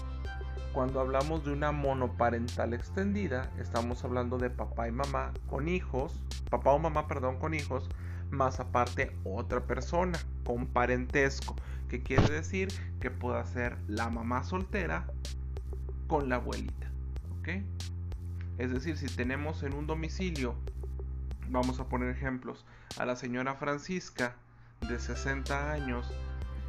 Cuando 0.72 1.02
hablamos 1.02 1.44
de 1.44 1.52
una 1.52 1.74
monoparental 1.74 2.74
extendida, 2.74 3.52
estamos 3.60 4.06
hablando 4.06 4.38
de 4.38 4.50
papá 4.50 4.88
y 4.88 4.94
mamá 4.94 5.34
con 5.50 5.68
hijos, 5.68 6.18
papá 6.50 6.72
o 6.72 6.80
mamá, 6.80 7.10
perdón, 7.10 7.40
con 7.40 7.54
hijos, 7.54 7.90
más 8.32 8.62
aparte 8.62 9.12
otra 9.26 9.68
persona 9.68 10.18
con 10.46 10.68
parentesco, 10.68 11.58
que 11.90 12.02
quiere 12.02 12.30
decir 12.30 12.70
que 13.02 13.12
pueda 13.12 13.44
ser 13.44 13.78
la 13.90 14.10
mamá 14.10 14.46
soltera 14.46 15.06
con 16.08 16.30
la 16.30 16.36
abuelita, 16.36 16.90
¿ok? 17.38 17.50
Es 18.60 18.72
decir, 18.72 18.96
si 18.96 19.08
tenemos 19.08 19.62
en 19.64 19.74
un 19.74 19.88
domicilio, 19.88 20.56
vamos 21.50 21.82
a 21.82 21.90
poner 21.90 22.12
ejemplos, 22.12 22.66
a 22.98 23.06
la 23.06 23.18
señora 23.18 23.56
Francisca 23.56 24.38
de 24.88 24.98
60 24.98 25.74
años, 25.74 26.10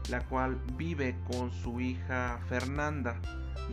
la 0.08 0.20
cual 0.26 0.58
vive 0.76 1.16
con 1.30 1.50
su 1.50 1.80
hija 1.80 2.40
Fernanda 2.48 3.20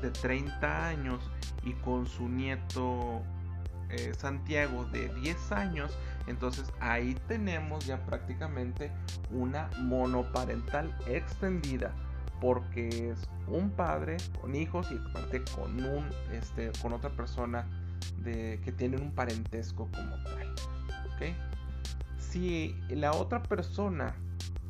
de 0.01 0.11
30 0.11 0.87
años 0.87 1.31
y 1.63 1.73
con 1.73 2.05
su 2.05 2.27
nieto 2.27 3.21
eh, 3.89 4.13
Santiago 4.17 4.85
de 4.85 5.09
10 5.21 5.51
años, 5.51 5.97
entonces 6.27 6.71
ahí 6.79 7.15
tenemos 7.27 7.85
ya 7.85 8.03
prácticamente 8.05 8.91
una 9.31 9.69
monoparental 9.79 10.95
extendida 11.07 11.93
porque 12.41 13.11
es 13.11 13.29
un 13.47 13.69
padre 13.69 14.17
con 14.41 14.55
hijos 14.55 14.91
y 14.91 14.97
aparte 15.09 15.43
con 15.55 15.83
un 15.83 16.09
este 16.33 16.71
con 16.81 16.93
otra 16.93 17.09
persona 17.11 17.65
de 18.23 18.59
que 18.63 18.71
tienen 18.71 19.01
un 19.01 19.11
parentesco 19.11 19.89
como 19.91 20.15
tal. 20.23 20.55
Si 22.17 22.75
la 22.89 23.11
otra 23.11 23.41
persona, 23.41 24.15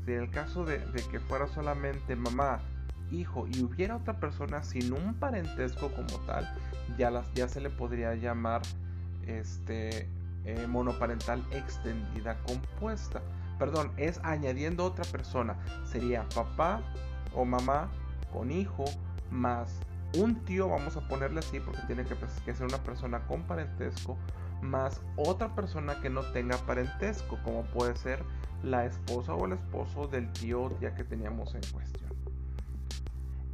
en 0.07 0.23
el 0.23 0.29
caso 0.29 0.65
de, 0.65 0.81
que 1.11 1.19
fuera 1.19 1.47
solamente 1.47 2.15
mamá, 2.15 2.59
hijo 3.11 3.47
y 3.47 3.61
hubiera 3.61 3.97
otra 3.97 4.19
persona 4.19 4.63
sin 4.63 4.93
un 4.93 5.13
parentesco 5.15 5.91
como 5.91 6.19
tal, 6.25 6.47
ya, 6.97 7.11
las, 7.11 7.31
ya 7.33 7.47
se 7.47 7.61
le 7.61 7.69
podría 7.69 8.15
llamar 8.15 8.61
este 9.27 10.07
eh, 10.45 10.67
monoparental 10.67 11.43
extendida 11.51 12.37
compuesta. 12.43 13.21
Perdón, 13.57 13.91
es 13.97 14.19
añadiendo 14.23 14.83
otra 14.85 15.05
persona. 15.05 15.55
Sería 15.85 16.27
papá 16.35 16.81
o 17.33 17.45
mamá 17.45 17.89
con 18.31 18.51
hijo 18.51 18.85
más 19.31 19.79
un 20.17 20.35
tío, 20.45 20.69
vamos 20.69 20.95
a 20.97 21.01
ponerle 21.07 21.39
así 21.39 21.59
porque 21.59 21.81
tiene 21.87 22.05
que, 22.05 22.53
ser 22.53 22.65
una 22.65 22.77
persona 22.77 23.19
con 23.27 23.43
parentesco, 23.43 24.17
más 24.61 25.01
otra 25.15 25.53
persona 25.55 25.99
que 26.01 26.09
no 26.09 26.21
tenga 26.31 26.57
parentesco, 26.57 27.37
como 27.43 27.63
puede 27.65 27.95
ser 27.95 28.23
la 28.63 28.85
esposa 28.85 29.33
o 29.33 29.45
el 29.45 29.53
esposo 29.53 30.07
del 30.07 30.31
tío 30.33 30.77
ya 30.79 30.95
que 30.95 31.03
teníamos 31.03 31.53
en 31.55 31.61
cuestión. 31.71 32.11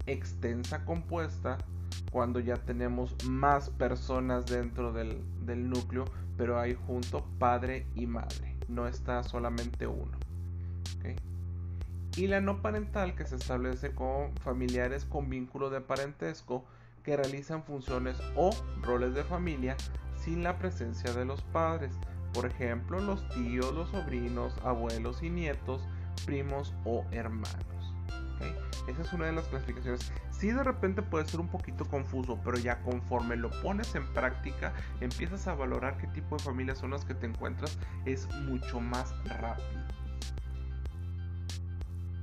Extensa 0.05 0.85
compuesta 0.85 1.57
cuando 2.11 2.39
ya 2.39 2.55
tenemos 2.55 3.15
más 3.25 3.69
personas 3.69 4.45
dentro 4.45 4.91
del, 4.93 5.23
núcleo, 5.69 6.05
pero 6.37 6.59
hay 6.59 6.75
junto 6.87 7.25
padre 7.39 7.85
y 7.95 8.05
madre, 8.07 8.57
no 8.67 8.87
está 8.87 9.23
solamente 9.23 9.87
uno 9.87 10.21
y 12.17 12.27
la 12.27 12.41
no 12.41 12.61
parental 12.61 13.15
que 13.15 13.25
se 13.25 13.35
establece 13.35 13.93
con 13.93 14.35
familiares 14.37 15.05
con 15.05 15.29
vínculo 15.29 15.69
de 15.69 15.81
parentesco 15.81 16.65
que 17.03 17.15
realizan 17.15 17.63
funciones 17.63 18.17
o 18.35 18.51
roles 18.81 19.13
de 19.15 19.23
familia 19.23 19.77
sin 20.23 20.43
la 20.43 20.57
presencia 20.57 21.13
de 21.13 21.25
los 21.25 21.41
padres, 21.41 21.93
por 22.33 22.45
ejemplo 22.45 22.99
los 22.99 23.27
tíos, 23.29 23.73
los 23.73 23.89
sobrinos, 23.89 24.53
abuelos 24.63 25.21
y 25.23 25.29
nietos, 25.29 25.81
primos 26.25 26.73
o 26.85 27.05
hermanos. 27.11 27.55
Esa 28.87 29.01
es 29.03 29.13
una 29.13 29.25
de 29.25 29.33
las 29.33 29.45
clasificaciones. 29.45 30.11
Si 30.31 30.51
de 30.51 30.63
repente 30.63 31.03
puede 31.03 31.27
ser 31.27 31.39
un 31.39 31.47
poquito 31.47 31.85
confuso, 31.85 32.39
pero 32.43 32.57
ya 32.57 32.81
conforme 32.81 33.35
lo 33.35 33.49
pones 33.61 33.93
en 33.93 34.05
práctica, 34.13 34.73
empiezas 34.99 35.47
a 35.47 35.53
valorar 35.53 35.97
qué 35.97 36.07
tipo 36.07 36.37
de 36.37 36.43
familias 36.43 36.79
son 36.79 36.91
las 36.91 37.05
que 37.05 37.13
te 37.13 37.27
encuentras, 37.27 37.77
es 38.05 38.27
mucho 38.45 38.79
más 38.79 39.13
rápido. 39.39 39.85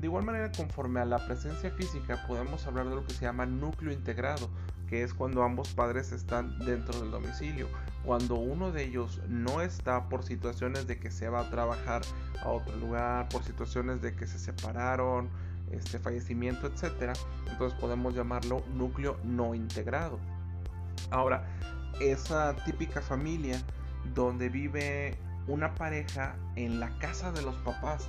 De 0.00 0.06
igual 0.06 0.24
manera, 0.24 0.50
conforme 0.52 1.00
a 1.00 1.04
la 1.04 1.24
presencia 1.26 1.70
física, 1.70 2.24
podemos 2.26 2.66
hablar 2.66 2.88
de 2.88 2.96
lo 2.96 3.04
que 3.04 3.14
se 3.14 3.24
llama 3.24 3.46
núcleo 3.46 3.92
integrado, 3.92 4.48
que 4.88 5.02
es 5.02 5.12
cuando 5.12 5.42
ambos 5.42 5.72
padres 5.74 6.12
están 6.12 6.58
dentro 6.60 7.00
del 7.00 7.10
domicilio. 7.10 7.68
Cuando 8.04 8.36
uno 8.36 8.72
de 8.72 8.84
ellos 8.84 9.20
no 9.28 9.60
está 9.60 10.08
por 10.08 10.22
situaciones 10.22 10.86
de 10.86 10.98
que 10.98 11.10
se 11.10 11.28
va 11.28 11.40
a 11.40 11.50
trabajar 11.50 12.02
a 12.42 12.48
otro 12.48 12.76
lugar, 12.76 13.28
por 13.28 13.42
situaciones 13.42 14.00
de 14.00 14.14
que 14.14 14.26
se 14.26 14.38
separaron, 14.38 15.28
este 15.72 15.98
fallecimiento, 15.98 16.66
etcétera, 16.66 17.12
entonces 17.50 17.78
podemos 17.78 18.14
llamarlo 18.14 18.62
núcleo 18.74 19.18
no 19.24 19.54
integrado. 19.54 20.18
Ahora, 21.10 21.44
esa 22.00 22.56
típica 22.64 23.00
familia 23.00 23.60
donde 24.14 24.48
vive 24.48 25.18
una 25.46 25.74
pareja 25.74 26.36
en 26.56 26.80
la 26.80 26.90
casa 26.98 27.32
de 27.32 27.42
los 27.42 27.56
papás 27.56 28.08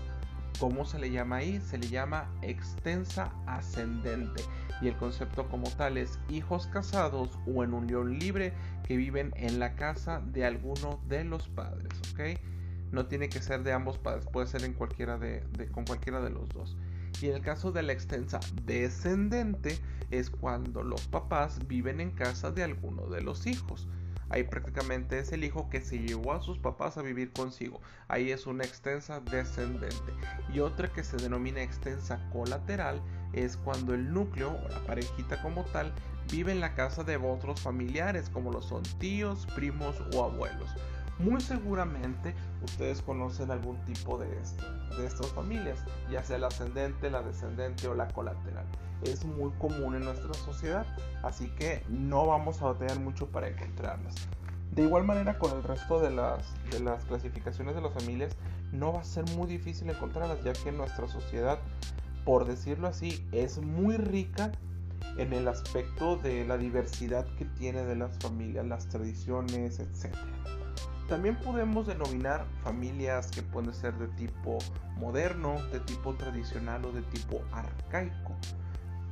¿Cómo 0.60 0.86
se 0.86 1.00
le 1.00 1.10
llama 1.10 1.38
ahí? 1.38 1.62
Se 1.62 1.78
le 1.78 1.88
llama 1.88 2.30
extensa 2.42 3.32
ascendente 3.46 4.44
y 4.82 4.88
el 4.88 4.96
concepto 4.98 5.48
como 5.48 5.70
tal 5.72 5.98
es 5.98 6.20
hijos 6.30 6.68
casados 6.68 7.38
o 7.48 7.64
en 7.64 7.74
unión 7.74 8.20
libre 8.20 8.54
que 8.84 8.98
viven 8.98 9.32
en 9.36 9.60
la 9.60 9.76
casa 9.76 10.22
de 10.34 10.46
alguno 10.46 11.00
de 11.08 11.24
los 11.24 11.48
padres. 11.48 11.90
No 12.92 13.06
tiene 13.06 13.30
que 13.30 13.40
ser 13.40 13.64
de 13.64 13.72
ambos 13.72 14.00
padres, 14.00 14.26
puede 14.26 14.48
ser 14.48 14.64
en 14.64 14.74
cualquiera 14.74 15.18
de, 15.18 15.44
con 15.72 15.86
cualquiera 15.86 16.22
de 16.22 16.32
los 16.32 16.50
dos. 16.50 16.76
Y 17.22 17.28
en 17.28 17.36
el 17.36 17.42
caso 17.42 17.72
de 17.72 17.84
la 17.84 17.94
extensa 17.94 18.40
descendente 18.66 19.78
es 20.10 20.30
cuando 20.30 20.84
los 20.84 21.08
papás 21.08 21.60
viven 21.68 22.00
en 22.00 22.12
casa 22.12 22.52
de 22.52 22.64
alguno 22.64 23.08
de 23.08 23.22
los 23.22 23.46
hijos. 23.46 23.88
Ahí 24.30 24.44
prácticamente 24.44 25.20
es 25.20 25.32
el 25.32 25.44
hijo 25.44 25.70
que 25.70 25.82
se 25.82 26.00
llevó 26.00 26.34
a 26.34 26.42
sus 26.42 26.60
papás 26.60 26.98
a 26.98 27.02
vivir 27.02 27.32
consigo. 27.32 27.82
Ahí 28.08 28.32
es 28.32 28.46
una 28.46 28.64
extensa 28.64 29.20
descendente. 29.20 30.14
Y 30.54 30.60
otra 30.60 30.92
que 30.92 31.04
se 31.04 31.18
denomina 31.18 31.64
extensa 31.64 32.20
colateral 32.32 33.02
es 33.34 33.58
cuando 33.58 33.94
el 33.94 34.14
núcleo 34.14 34.52
o 34.52 34.70
la 34.70 34.80
parejita 34.86 35.42
como 35.42 35.64
tal 35.66 35.94
vive 36.32 36.52
en 36.52 36.60
la 36.60 36.76
casa 36.76 37.04
de 37.04 37.18
otros 37.18 37.60
familiares 37.60 38.30
como 38.30 38.52
lo 38.52 38.62
son 38.62 38.84
tíos, 39.00 39.48
primos 39.56 39.96
o 40.14 40.24
abuelos. 40.24 40.70
Muy 41.20 41.42
seguramente 41.42 42.34
ustedes 42.64 43.02
conocen 43.02 43.52
algún 43.52 43.78
tipo 43.86 44.18
de, 44.18 44.28
de 44.28 45.06
estas 45.06 45.28
familias, 45.28 45.80
ya 46.10 46.24
sea 46.24 46.38
la 46.38 46.48
ascendente, 46.48 47.10
la 47.10 47.22
descendente 47.22 47.88
o 47.88 47.94
la 47.94 48.08
colateral 48.08 48.66
es 49.04 49.26
muy 49.26 49.52
común 49.60 49.96
en 49.96 50.06
nuestra 50.06 50.34
sociedad, 50.34 50.86
así 51.24 51.50
que 51.50 51.84
no 51.90 52.26
vamos 52.26 52.62
a 52.62 52.66
batallar 52.66 53.00
mucho 53.00 53.28
para 53.28 53.48
encontrarlas. 53.48 54.16
De 54.72 54.84
igual 54.84 55.04
manera 55.04 55.38
con 55.38 55.52
el 55.52 55.64
resto 55.64 56.00
de 56.00 56.12
las, 56.12 56.46
de 56.72 56.80
las 56.80 57.04
clasificaciones 57.06 57.76
de 57.76 57.82
las 57.82 57.94
familias, 57.94 58.36
no 58.72 58.94
va 58.94 59.02
a 59.02 59.04
ser 59.04 59.26
muy 59.36 59.48
difícil 59.48 59.90
encontrarlas, 59.90 60.44
ya 60.44 60.54
que 60.54 60.72
nuestra 60.72 61.08
sociedad, 61.08 61.60
por 62.24 62.46
decirlo 62.46 62.88
así, 62.88 63.26
es 63.32 63.60
muy 63.60 63.98
rica 63.98 64.52
en 65.18 65.34
el 65.34 65.48
aspecto 65.48 66.18
de 66.18 66.46
la 66.46 66.58
diversidad 66.58 67.26
que 67.36 67.46
tiene 67.46 67.84
de 67.84 67.96
las 67.96 68.18
familias, 68.20 68.66
las 68.66 68.88
tradiciones, 68.88 69.80
etc. 69.80 70.16
También 71.10 71.36
podemos 71.38 71.88
denominar 71.88 72.46
familias 72.64 73.32
que 73.32 73.42
pueden 73.42 73.74
ser 73.74 73.96
de 73.96 74.08
tipo 74.10 74.60
moderno, 74.98 75.56
de 75.74 75.80
tipo 75.80 76.14
tradicional 76.14 76.86
o 76.86 76.92
de 76.92 77.02
tipo 77.02 77.42
arcaico. 77.52 78.36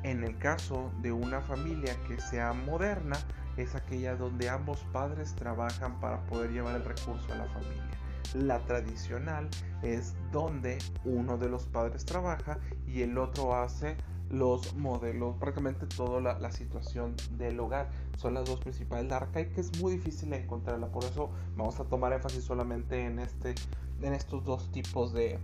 En 0.04 0.24
el 0.24 0.38
caso 0.38 0.92
de 1.02 1.12
una 1.12 1.42
familia 1.42 1.96
que 2.08 2.22
sea 2.22 2.54
moderna, 2.54 3.18
es 3.58 3.74
aquella 3.74 4.16
donde 4.16 4.48
ambos 4.48 4.86
padres 4.94 5.34
trabajan 5.34 6.00
para 6.00 6.24
poder 6.26 6.52
llevar 6.52 6.76
el 6.76 6.86
recurso 6.86 7.34
a 7.34 7.38
la 7.38 7.46
familia. 7.46 7.90
La 8.36 8.60
tradicional 8.60 9.50
es 9.82 10.16
donde 10.32 10.78
uno 11.04 11.40
de 11.40 11.50
los 11.50 11.66
padres 11.66 12.06
trabaja 12.06 12.60
y 12.86 13.02
el 13.02 13.18
otro 13.18 13.56
hace 13.56 13.98
los 14.30 14.76
modelos, 14.76 15.36
prácticamente 15.38 15.86
toda 15.86 16.20
la, 16.34 16.52
situación 16.52 17.16
del 17.38 17.60
hogar. 17.60 17.90
Son 18.18 18.34
las 18.34 18.46
dos 18.46 18.60
principales. 18.60 19.10
La 19.10 19.18
arcaica 19.18 19.62
es 19.62 19.82
muy 19.82 19.94
difícil 19.94 20.30
de 20.30 20.38
encontrarla, 20.38 20.88
por 20.88 21.04
eso 21.04 21.30
vamos 21.56 21.80
a 21.80 21.86
tomar 21.86 22.14
énfasis 22.14 22.44
solamente 22.44 23.06
en, 23.06 23.20
este, 23.20 23.56
en 24.02 24.14
estos 24.14 24.44
dos 24.44 24.72
tipos 24.72 25.14
de, 25.14 25.40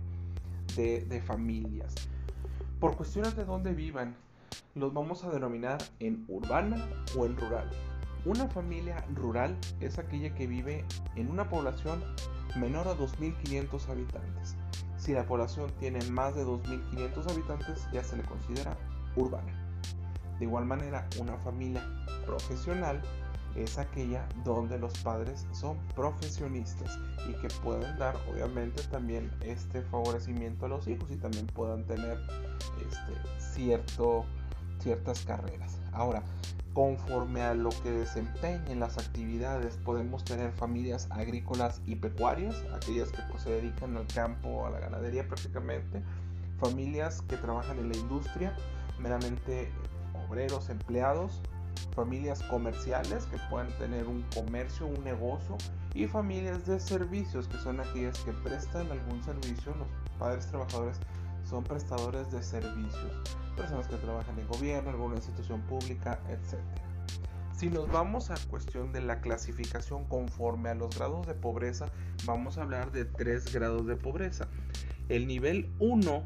de, 0.76 1.22
familias. 1.24 1.94
Por 2.80 2.96
cuestiones 2.96 3.36
de 3.36 3.44
dónde 3.44 3.72
vivan, 3.72 4.16
los 4.74 4.92
vamos 4.92 5.24
a 5.24 5.30
denominar 5.30 5.78
en 6.00 6.24
urbana 6.28 6.88
o 7.16 7.26
en 7.26 7.36
rural. 7.36 7.70
Una 8.24 8.48
familia 8.48 9.04
rural 9.14 9.56
es 9.80 9.98
aquella 9.98 10.34
que 10.34 10.46
vive 10.46 10.84
en 11.14 11.30
una 11.30 11.48
población 11.48 12.02
menor 12.56 12.88
a 12.88 12.96
2.500 12.96 13.88
habitantes. 13.88 14.56
Si 15.04 15.12
la 15.12 15.26
población 15.26 15.70
tiene 15.78 16.02
más 16.06 16.34
de 16.34 16.46
2.500 16.46 17.30
habitantes, 17.30 17.86
ya 17.92 18.02
se 18.02 18.16
le 18.16 18.22
considera 18.22 18.74
urbana. 19.16 19.52
De 20.38 20.46
igual 20.46 20.64
manera, 20.64 21.06
una 21.20 21.36
familia 21.36 21.84
profesional 22.24 23.02
es 23.54 23.76
aquella 23.76 24.26
donde 24.46 24.78
los 24.78 24.96
padres 25.00 25.46
son 25.52 25.76
profesionistas 25.94 26.98
y 27.28 27.34
que 27.34 27.48
pueden 27.62 27.98
dar 27.98 28.16
obviamente 28.32 28.82
también 28.84 29.30
este 29.42 29.82
favorecimiento 29.82 30.64
a 30.64 30.68
los 30.70 30.88
hijos 30.88 31.10
y 31.10 31.16
también 31.16 31.48
puedan 31.48 31.84
tener 31.84 32.18
este, 32.80 33.42
cierto, 33.52 34.24
ciertas 34.78 35.20
carreras. 35.26 35.82
Ahora, 35.92 36.22
conforme 36.74 37.40
a 37.42 37.54
lo 37.54 37.70
que 37.70 37.90
desempeñen 37.90 38.80
las 38.80 38.98
actividades, 38.98 39.78
podemos 39.84 40.24
tener 40.24 40.52
familias 40.52 41.06
agrícolas 41.10 41.80
y 41.86 41.94
pecuarias, 41.94 42.56
aquellas 42.74 43.10
que 43.10 43.22
pues, 43.30 43.44
se 43.44 43.50
dedican 43.50 43.96
al 43.96 44.06
campo, 44.08 44.66
a 44.66 44.70
la 44.70 44.80
ganadería 44.80 45.26
prácticamente, 45.26 46.02
familias 46.58 47.22
que 47.28 47.36
trabajan 47.36 47.78
en 47.78 47.90
la 47.90 47.96
industria, 47.96 48.56
meramente 48.98 49.70
obreros, 50.28 50.68
empleados, 50.68 51.40
familias 51.94 52.42
comerciales 52.42 53.24
que 53.26 53.38
pueden 53.50 53.70
tener 53.78 54.06
un 54.08 54.22
comercio, 54.34 54.86
un 54.86 55.04
negocio 55.04 55.56
y 55.94 56.06
familias 56.06 56.66
de 56.66 56.80
servicios 56.80 57.46
que 57.46 57.58
son 57.58 57.80
aquellas 57.80 58.18
que 58.20 58.32
prestan 58.32 58.90
algún 58.90 59.22
servicio, 59.22 59.74
los 59.76 59.88
padres 60.18 60.46
trabajadores 60.48 60.98
son 61.48 61.62
prestadores 61.62 62.32
de 62.32 62.42
servicios, 62.42 63.12
personas 63.54 63.88
que 63.88 63.96
trabajan 63.96 64.38
en 64.38 64.46
gobierno, 64.48 64.90
alguna 64.90 65.16
institución 65.16 65.60
pública, 65.62 66.18
etc. 66.28 66.58
Si 67.52 67.70
nos 67.70 67.90
vamos 67.90 68.30
a 68.30 68.36
cuestión 68.48 68.92
de 68.92 69.00
la 69.00 69.20
clasificación 69.20 70.04
conforme 70.04 70.70
a 70.70 70.74
los 70.74 70.96
grados 70.96 71.26
de 71.26 71.34
pobreza, 71.34 71.88
vamos 72.24 72.58
a 72.58 72.62
hablar 72.62 72.92
de 72.92 73.04
tres 73.04 73.52
grados 73.52 73.86
de 73.86 73.96
pobreza. 73.96 74.48
El 75.08 75.26
nivel 75.26 75.70
1, 75.78 76.22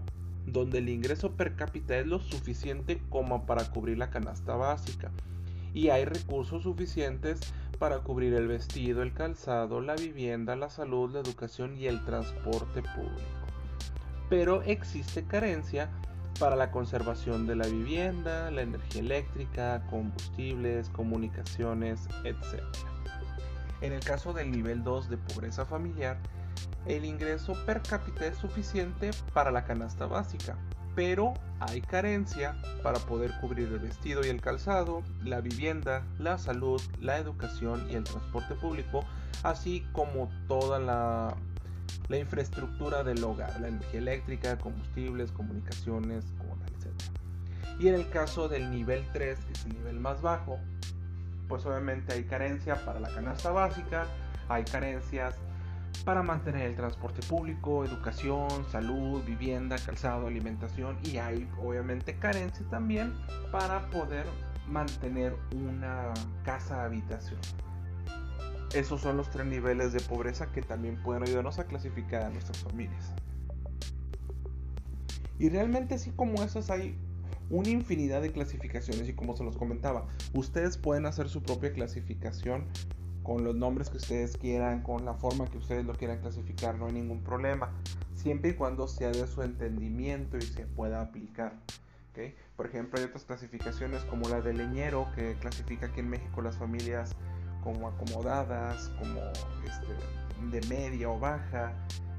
donde 0.47 0.79
el 0.79 0.89
ingreso 0.89 1.33
per 1.33 1.55
cápita 1.57 1.99
es 1.99 2.07
lo 2.07 2.21
suficiente 2.21 3.01
como 3.11 3.45
para 3.47 3.71
cubrir 3.71 3.99
la 3.99 4.11
canasta 4.11 4.57
básica 4.57 5.11
y 5.75 5.91
hay 5.91 6.07
recursos 6.07 6.63
suficientes 6.63 7.41
para 7.79 7.99
cubrir 8.01 8.35
el 8.35 8.49
vestido, 8.49 9.03
el 9.03 9.13
calzado, 9.13 9.81
la 9.81 9.95
vivienda, 9.95 10.57
la 10.57 10.71
salud, 10.71 11.13
la 11.13 11.21
educación 11.21 11.77
y 11.77 11.87
el 11.87 12.05
transporte 12.05 12.83
público 12.83 13.39
pero 14.29 14.63
existe 14.63 15.25
carencia 15.25 15.89
para 16.39 16.57
la 16.57 16.71
conservación 16.71 17.47
de 17.47 17.57
la 17.57 17.67
vivienda, 17.67 18.51
la 18.51 18.63
energía 18.63 19.01
eléctrica, 19.01 19.83
combustibles, 19.91 20.89
comunicaciones, 20.91 22.09
etc. 22.25 22.63
En 23.81 23.93
el 23.93 24.01
caso 24.01 24.33
del 24.33 24.51
nivel 24.51 24.83
2 24.83 25.09
de 25.09 25.17
pobreza 25.17 25.65
familiar, 25.65 26.19
el 26.87 27.05
ingreso 27.05 27.55
per 27.67 27.83
cápita 27.83 28.27
es 28.27 28.37
suficiente 28.37 29.11
para 29.33 29.51
la 29.51 29.65
canasta 29.65 30.07
básica, 30.07 30.57
pero 30.95 31.35
hay 31.61 31.81
carencia 31.81 32.57
para 32.83 32.99
poder 32.99 33.33
cubrir 33.41 33.69
el 33.69 33.79
vestido 33.79 34.25
y 34.25 34.29
el 34.29 34.41
calzado, 34.41 35.03
la 35.25 35.41
vivienda, 35.41 36.05
la 36.19 36.39
salud, 36.39 36.81
la 37.01 37.19
educación 37.19 37.87
y 37.91 37.95
el 37.95 38.05
transporte 38.05 38.55
público, 38.55 39.05
así 39.43 39.87
como 39.93 40.29
toda 40.49 40.79
la 40.79 41.37
la 42.09 42.19
infraestructura 42.19 43.05
del 43.05 43.23
hogar, 43.23 43.61
la 43.61 43.69
energía 43.69 44.01
eléctrica, 44.01 44.59
combustibles, 44.59 45.31
comunicaciones, 45.33 46.25
etc. 46.25 46.93
Y 47.79 47.89
en 47.89 47.95
el 47.95 48.09
caso 48.11 48.49
del 48.49 48.71
nivel 48.71 49.07
3, 49.13 49.39
que 49.39 49.53
es 49.53 49.65
el 49.67 49.75
nivel 49.75 50.01
más 50.01 50.23
bajo, 50.23 50.59
pues 51.49 51.65
obviamente 51.67 52.13
hay 52.13 52.25
carencia 52.25 52.85
para 52.85 53.01
la 53.01 53.09
canasta 53.09 53.51
básica, 53.51 54.07
hay 54.49 54.65
carencias 54.65 55.35
para 56.05 56.23
mantener 56.23 56.63
el 56.63 56.77
transporte 56.77 57.27
público, 57.27 57.85
educación, 57.85 58.49
salud, 58.71 59.23
vivienda, 59.25 59.77
calzado, 59.79 60.27
alimentación 60.27 60.99
y 61.05 61.19
hay 61.19 61.49
obviamente 61.63 62.15
carencia 62.19 62.65
también 62.71 63.15
para 63.51 63.89
poder 63.91 64.25
mantener 64.69 65.37
una 65.55 66.13
casa 66.45 66.85
habitación. 66.85 67.41
Esos 68.75 69.01
son 69.01 69.17
los 69.17 69.31
tres 69.31 69.47
niveles 69.47 69.93
de 69.93 70.01
pobreza 70.01 70.53
que 70.53 70.63
también 70.63 71.03
pueden 71.03 71.23
ayudarnos 71.23 71.59
a 71.59 71.65
clasificar 71.65 72.23
a 72.23 72.31
nuestras 72.31 72.59
familias. 72.59 73.13
Y 75.39 75.49
realmente 75.49 75.95
así 75.95 76.11
como 76.11 76.43
esas 76.43 76.71
hay 76.71 76.99
una 77.51 77.71
infinidad 77.71 78.21
de 78.21 78.33
clasificaciones 78.33 79.09
y 79.09 79.15
como 79.15 79.37
se 79.37 79.45
los 79.45 79.57
comentaba, 79.57 80.07
ustedes 80.35 80.77
pueden 80.77 81.07
hacer 81.07 81.29
su 81.29 81.43
propia 81.43 81.73
clasificación 81.73 82.67
con 83.23 83.45
los 83.45 83.55
nombres 83.55 83.89
que 83.89 83.99
ustedes 83.99 84.37
quieran, 84.37 84.83
con 84.83 85.05
la 85.05 85.15
forma 85.15 85.47
que 85.47 85.59
ustedes 85.59 85.85
lo 85.85 85.95
quieran 85.95 86.21
clasificar, 86.21 86.77
no 86.77 86.87
hay 86.87 86.93
ningún 86.93 87.23
problema, 87.23 87.73
siempre 88.15 88.51
y 88.51 88.55
cuando 88.55 88.89
sea 88.89 89.11
de 89.11 89.27
su 89.27 89.43
entendimiento 89.43 90.37
y 90.37 90.43
se 90.43 90.67
pueda 90.67 91.01
aplicar. 91.01 91.55
Por 92.57 92.67
ejemplo, 92.67 92.99
hay 92.99 93.05
otras 93.05 93.25
clasificaciones 93.25 94.03
como 94.03 94.29
la 94.29 94.41
de 94.41 94.53
leñero 94.53 95.07
que 95.15 95.35
clasifica 95.35 95.87
aquí 95.87 96.01
en 96.01 96.11
México 96.11 96.43
las 96.43 96.57
familias 96.57 97.15
como 97.63 97.89
acomodadas, 97.89 98.91
como 98.99 99.21
este, 99.65 100.57
de 100.57 100.67
media 100.69 101.11
o 101.11 101.19
baja, 101.19 101.73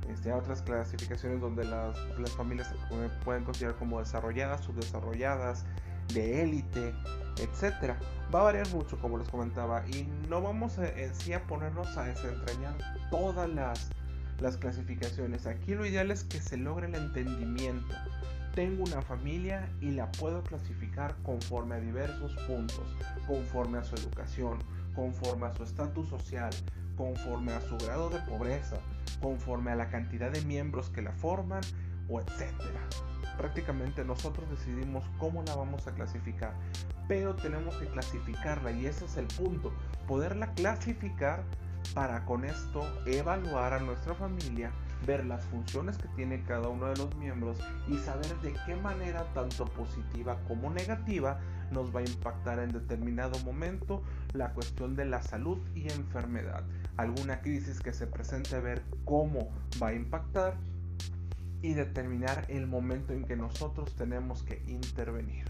este, 0.09 0.33
otras 0.33 0.61
clasificaciones 0.63 1.39
donde 1.39 1.63
las, 1.65 1.97
familias 2.35 2.67
se 2.67 3.09
pueden 3.23 3.43
considerar 3.43 3.77
como 3.77 3.99
desarrolladas, 3.99 4.61
subdesarrolladas, 4.61 5.65
de 6.13 6.41
élite, 6.41 6.93
etc. 7.37 7.95
Va 8.33 8.41
a 8.41 8.43
variar 8.43 8.67
mucho, 8.69 8.99
como 8.99 9.17
les 9.17 9.29
comentaba, 9.29 9.87
y 9.87 10.07
no 10.27 10.41
vamos 10.41 10.77
en 10.77 11.13
sí 11.15 11.33
a 11.33 11.43
ponernos 11.45 11.95
a 11.97 12.05
desentrañar 12.05 12.75
todas 13.11 13.49
las, 13.49 13.89
las 14.39 14.57
clasificaciones. 14.57 15.45
Aquí 15.45 15.75
lo 15.75 15.85
ideal 15.85 16.11
es 16.11 16.23
que 16.23 16.39
se 16.39 16.57
logre 16.57 16.87
el 16.87 16.95
entendimiento. 16.95 17.95
Tengo 18.55 18.83
una 18.83 19.01
familia 19.03 19.69
y 19.79 19.91
la 19.91 20.11
puedo 20.13 20.43
clasificar 20.43 21.15
conforme 21.23 21.75
a 21.75 21.79
diversos 21.79 22.33
puntos, 22.47 22.95
conforme 23.27 23.77
a 23.77 23.83
su 23.83 23.95
educación, 23.95 24.59
conforme 24.95 25.47
a 25.47 25.53
su 25.53 25.63
estatus 25.63 26.09
social, 26.09 26.51
conforme 26.95 27.53
a 27.53 27.61
su 27.61 27.77
grado 27.77 28.09
de 28.09 28.19
pobreza, 28.19 28.77
conforme 29.21 29.71
a 29.71 29.75
la 29.75 29.89
cantidad 29.89 30.31
de 30.31 30.41
miembros 30.41 30.89
que 30.89 31.01
la 31.01 31.13
forman 31.13 31.61
o 32.09 32.19
etcétera. 32.19 32.81
Prácticamente 33.37 34.03
nosotros 34.03 34.49
decidimos 34.49 35.03
cómo 35.17 35.43
la 35.43 35.55
vamos 35.55 35.87
a 35.87 35.93
clasificar, 35.93 36.53
pero 37.07 37.35
tenemos 37.35 37.75
que 37.77 37.87
clasificarla 37.87 38.71
y 38.71 38.85
ese 38.85 39.05
es 39.05 39.15
el 39.15 39.27
punto, 39.27 39.71
poderla 40.07 40.53
clasificar 40.55 41.43
para 41.93 42.25
con 42.25 42.43
esto 42.43 42.81
evaluar 43.05 43.73
a 43.73 43.79
nuestra 43.79 44.13
familia, 44.13 44.71
ver 45.05 45.25
las 45.25 45.43
funciones 45.45 45.97
que 45.97 46.07
tiene 46.09 46.43
cada 46.43 46.67
uno 46.67 46.87
de 46.87 46.97
los 46.97 47.15
miembros 47.15 47.57
y 47.87 47.97
saber 47.97 48.35
de 48.41 48.53
qué 48.65 48.75
manera 48.75 49.23
tanto 49.33 49.65
positiva 49.65 50.37
como 50.47 50.69
negativa 50.69 51.39
nos 51.71 51.95
va 51.95 52.01
a 52.01 52.03
impactar 52.03 52.59
en 52.59 52.71
determinado 52.71 53.37
momento 53.39 54.01
la 54.33 54.53
cuestión 54.53 54.95
de 54.95 55.05
la 55.05 55.21
salud 55.21 55.57
y 55.75 55.89
enfermedad. 55.89 56.63
Alguna 56.97 57.41
crisis 57.41 57.79
que 57.79 57.93
se 57.93 58.07
presente, 58.07 58.59
ver 58.59 58.83
cómo 59.05 59.49
va 59.81 59.89
a 59.89 59.93
impactar 59.93 60.55
y 61.61 61.73
determinar 61.73 62.45
el 62.47 62.67
momento 62.67 63.13
en 63.13 63.25
que 63.25 63.35
nosotros 63.35 63.93
tenemos 63.95 64.43
que 64.43 64.61
intervenir. 64.67 65.45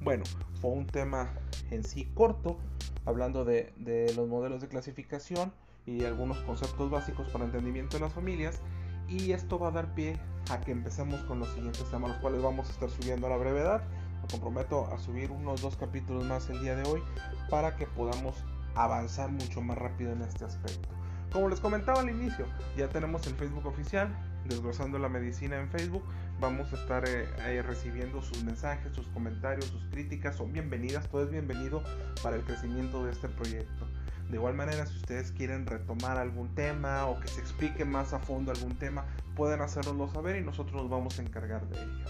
Bueno, 0.00 0.24
fue 0.60 0.70
un 0.70 0.86
tema 0.86 1.30
en 1.70 1.82
sí 1.82 2.10
corto, 2.14 2.58
hablando 3.06 3.44
de, 3.44 3.72
de 3.78 4.12
los 4.14 4.28
modelos 4.28 4.60
de 4.60 4.68
clasificación 4.68 5.52
y 5.86 6.04
algunos 6.04 6.38
conceptos 6.38 6.90
básicos 6.90 7.28
para 7.28 7.44
entendimiento 7.44 7.96
de 7.96 8.02
las 8.02 8.12
familias. 8.12 8.60
Y 9.08 9.32
esto 9.32 9.58
va 9.58 9.68
a 9.68 9.70
dar 9.70 9.94
pie 9.94 10.18
a 10.50 10.60
que 10.60 10.72
empecemos 10.72 11.20
con 11.22 11.38
los 11.38 11.48
siguientes 11.50 11.84
temas, 11.90 12.10
los 12.10 12.18
cuales 12.18 12.42
vamos 12.42 12.68
a 12.68 12.72
estar 12.72 12.90
subiendo 12.90 13.26
a 13.28 13.30
la 13.30 13.36
brevedad 13.36 13.82
comprometo 14.26 14.86
a 14.92 14.98
subir 14.98 15.30
unos 15.30 15.62
dos 15.62 15.76
capítulos 15.76 16.24
más 16.24 16.48
el 16.50 16.60
día 16.60 16.76
de 16.76 16.88
hoy 16.88 17.02
para 17.50 17.76
que 17.76 17.86
podamos 17.86 18.34
avanzar 18.74 19.30
mucho 19.30 19.60
más 19.60 19.78
rápido 19.78 20.12
en 20.12 20.22
este 20.22 20.44
aspecto. 20.44 20.88
Como 21.32 21.48
les 21.48 21.60
comentaba 21.60 22.00
al 22.00 22.10
inicio, 22.10 22.46
ya 22.76 22.88
tenemos 22.88 23.26
el 23.26 23.34
Facebook 23.34 23.66
oficial, 23.66 24.08
Desglosando 24.48 24.98
la 24.98 25.08
Medicina 25.08 25.58
en 25.58 25.68
Facebook. 25.70 26.04
Vamos 26.40 26.72
a 26.72 26.76
estar 26.76 27.04
eh, 27.08 27.62
recibiendo 27.62 28.22
sus 28.22 28.44
mensajes, 28.44 28.94
sus 28.94 29.06
comentarios, 29.08 29.66
sus 29.66 29.84
críticas. 29.86 30.36
Son 30.36 30.52
bienvenidas, 30.52 31.08
todo 31.08 31.24
es 31.24 31.30
bienvenido 31.30 31.82
para 32.22 32.36
el 32.36 32.42
crecimiento 32.42 33.04
de 33.04 33.12
este 33.12 33.28
proyecto. 33.28 33.88
De 34.30 34.36
igual 34.36 34.54
manera, 34.54 34.86
si 34.86 34.96
ustedes 34.96 35.32
quieren 35.32 35.66
retomar 35.66 36.16
algún 36.18 36.54
tema 36.54 37.06
o 37.06 37.18
que 37.20 37.28
se 37.28 37.40
explique 37.40 37.84
más 37.84 38.12
a 38.12 38.18
fondo 38.18 38.52
algún 38.52 38.76
tema, 38.76 39.04
pueden 39.34 39.60
hacernoslo 39.60 40.08
saber 40.08 40.36
y 40.40 40.44
nosotros 40.44 40.82
nos 40.82 40.90
vamos 40.90 41.18
a 41.18 41.22
encargar 41.22 41.68
de 41.68 41.82
ello. 41.82 42.04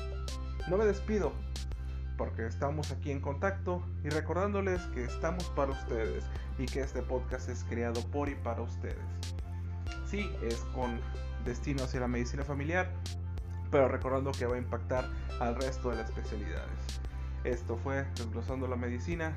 No 0.68 0.76
me 0.76 0.84
despido, 0.84 1.32
porque 2.16 2.46
estamos 2.46 2.90
aquí 2.92 3.10
en 3.10 3.20
contacto 3.20 3.82
y 4.04 4.08
recordándoles 4.08 4.82
que 4.94 5.04
estamos 5.04 5.44
para 5.50 5.72
ustedes 5.72 6.24
y 6.58 6.66
que 6.66 6.80
este 6.80 7.02
podcast 7.02 7.48
es 7.48 7.64
creado 7.64 8.00
por 8.10 8.28
y 8.28 8.34
para 8.34 8.62
ustedes. 8.62 8.96
Sí, 10.06 10.30
es 10.42 10.56
con 10.74 11.00
destino 11.44 11.84
hacia 11.84 12.00
la 12.00 12.08
medicina 12.08 12.44
familiar, 12.44 12.92
pero 13.70 13.88
recordando 13.88 14.32
que 14.32 14.46
va 14.46 14.56
a 14.56 14.58
impactar 14.58 15.08
al 15.40 15.56
resto 15.56 15.90
de 15.90 15.96
las 15.96 16.08
especialidades. 16.08 17.00
Esto 17.44 17.76
fue 17.76 18.04
Desglosando 18.16 18.66
la 18.66 18.76
Medicina, 18.76 19.36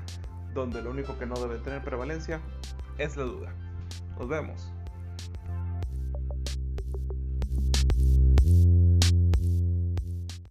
donde 0.54 0.82
lo 0.82 0.90
único 0.90 1.18
que 1.18 1.26
no 1.26 1.34
debe 1.36 1.58
tener 1.58 1.82
prevalencia 1.82 2.40
es 2.98 3.16
la 3.16 3.24
duda. 3.24 3.52
Nos 4.18 4.28
vemos. 4.28 4.72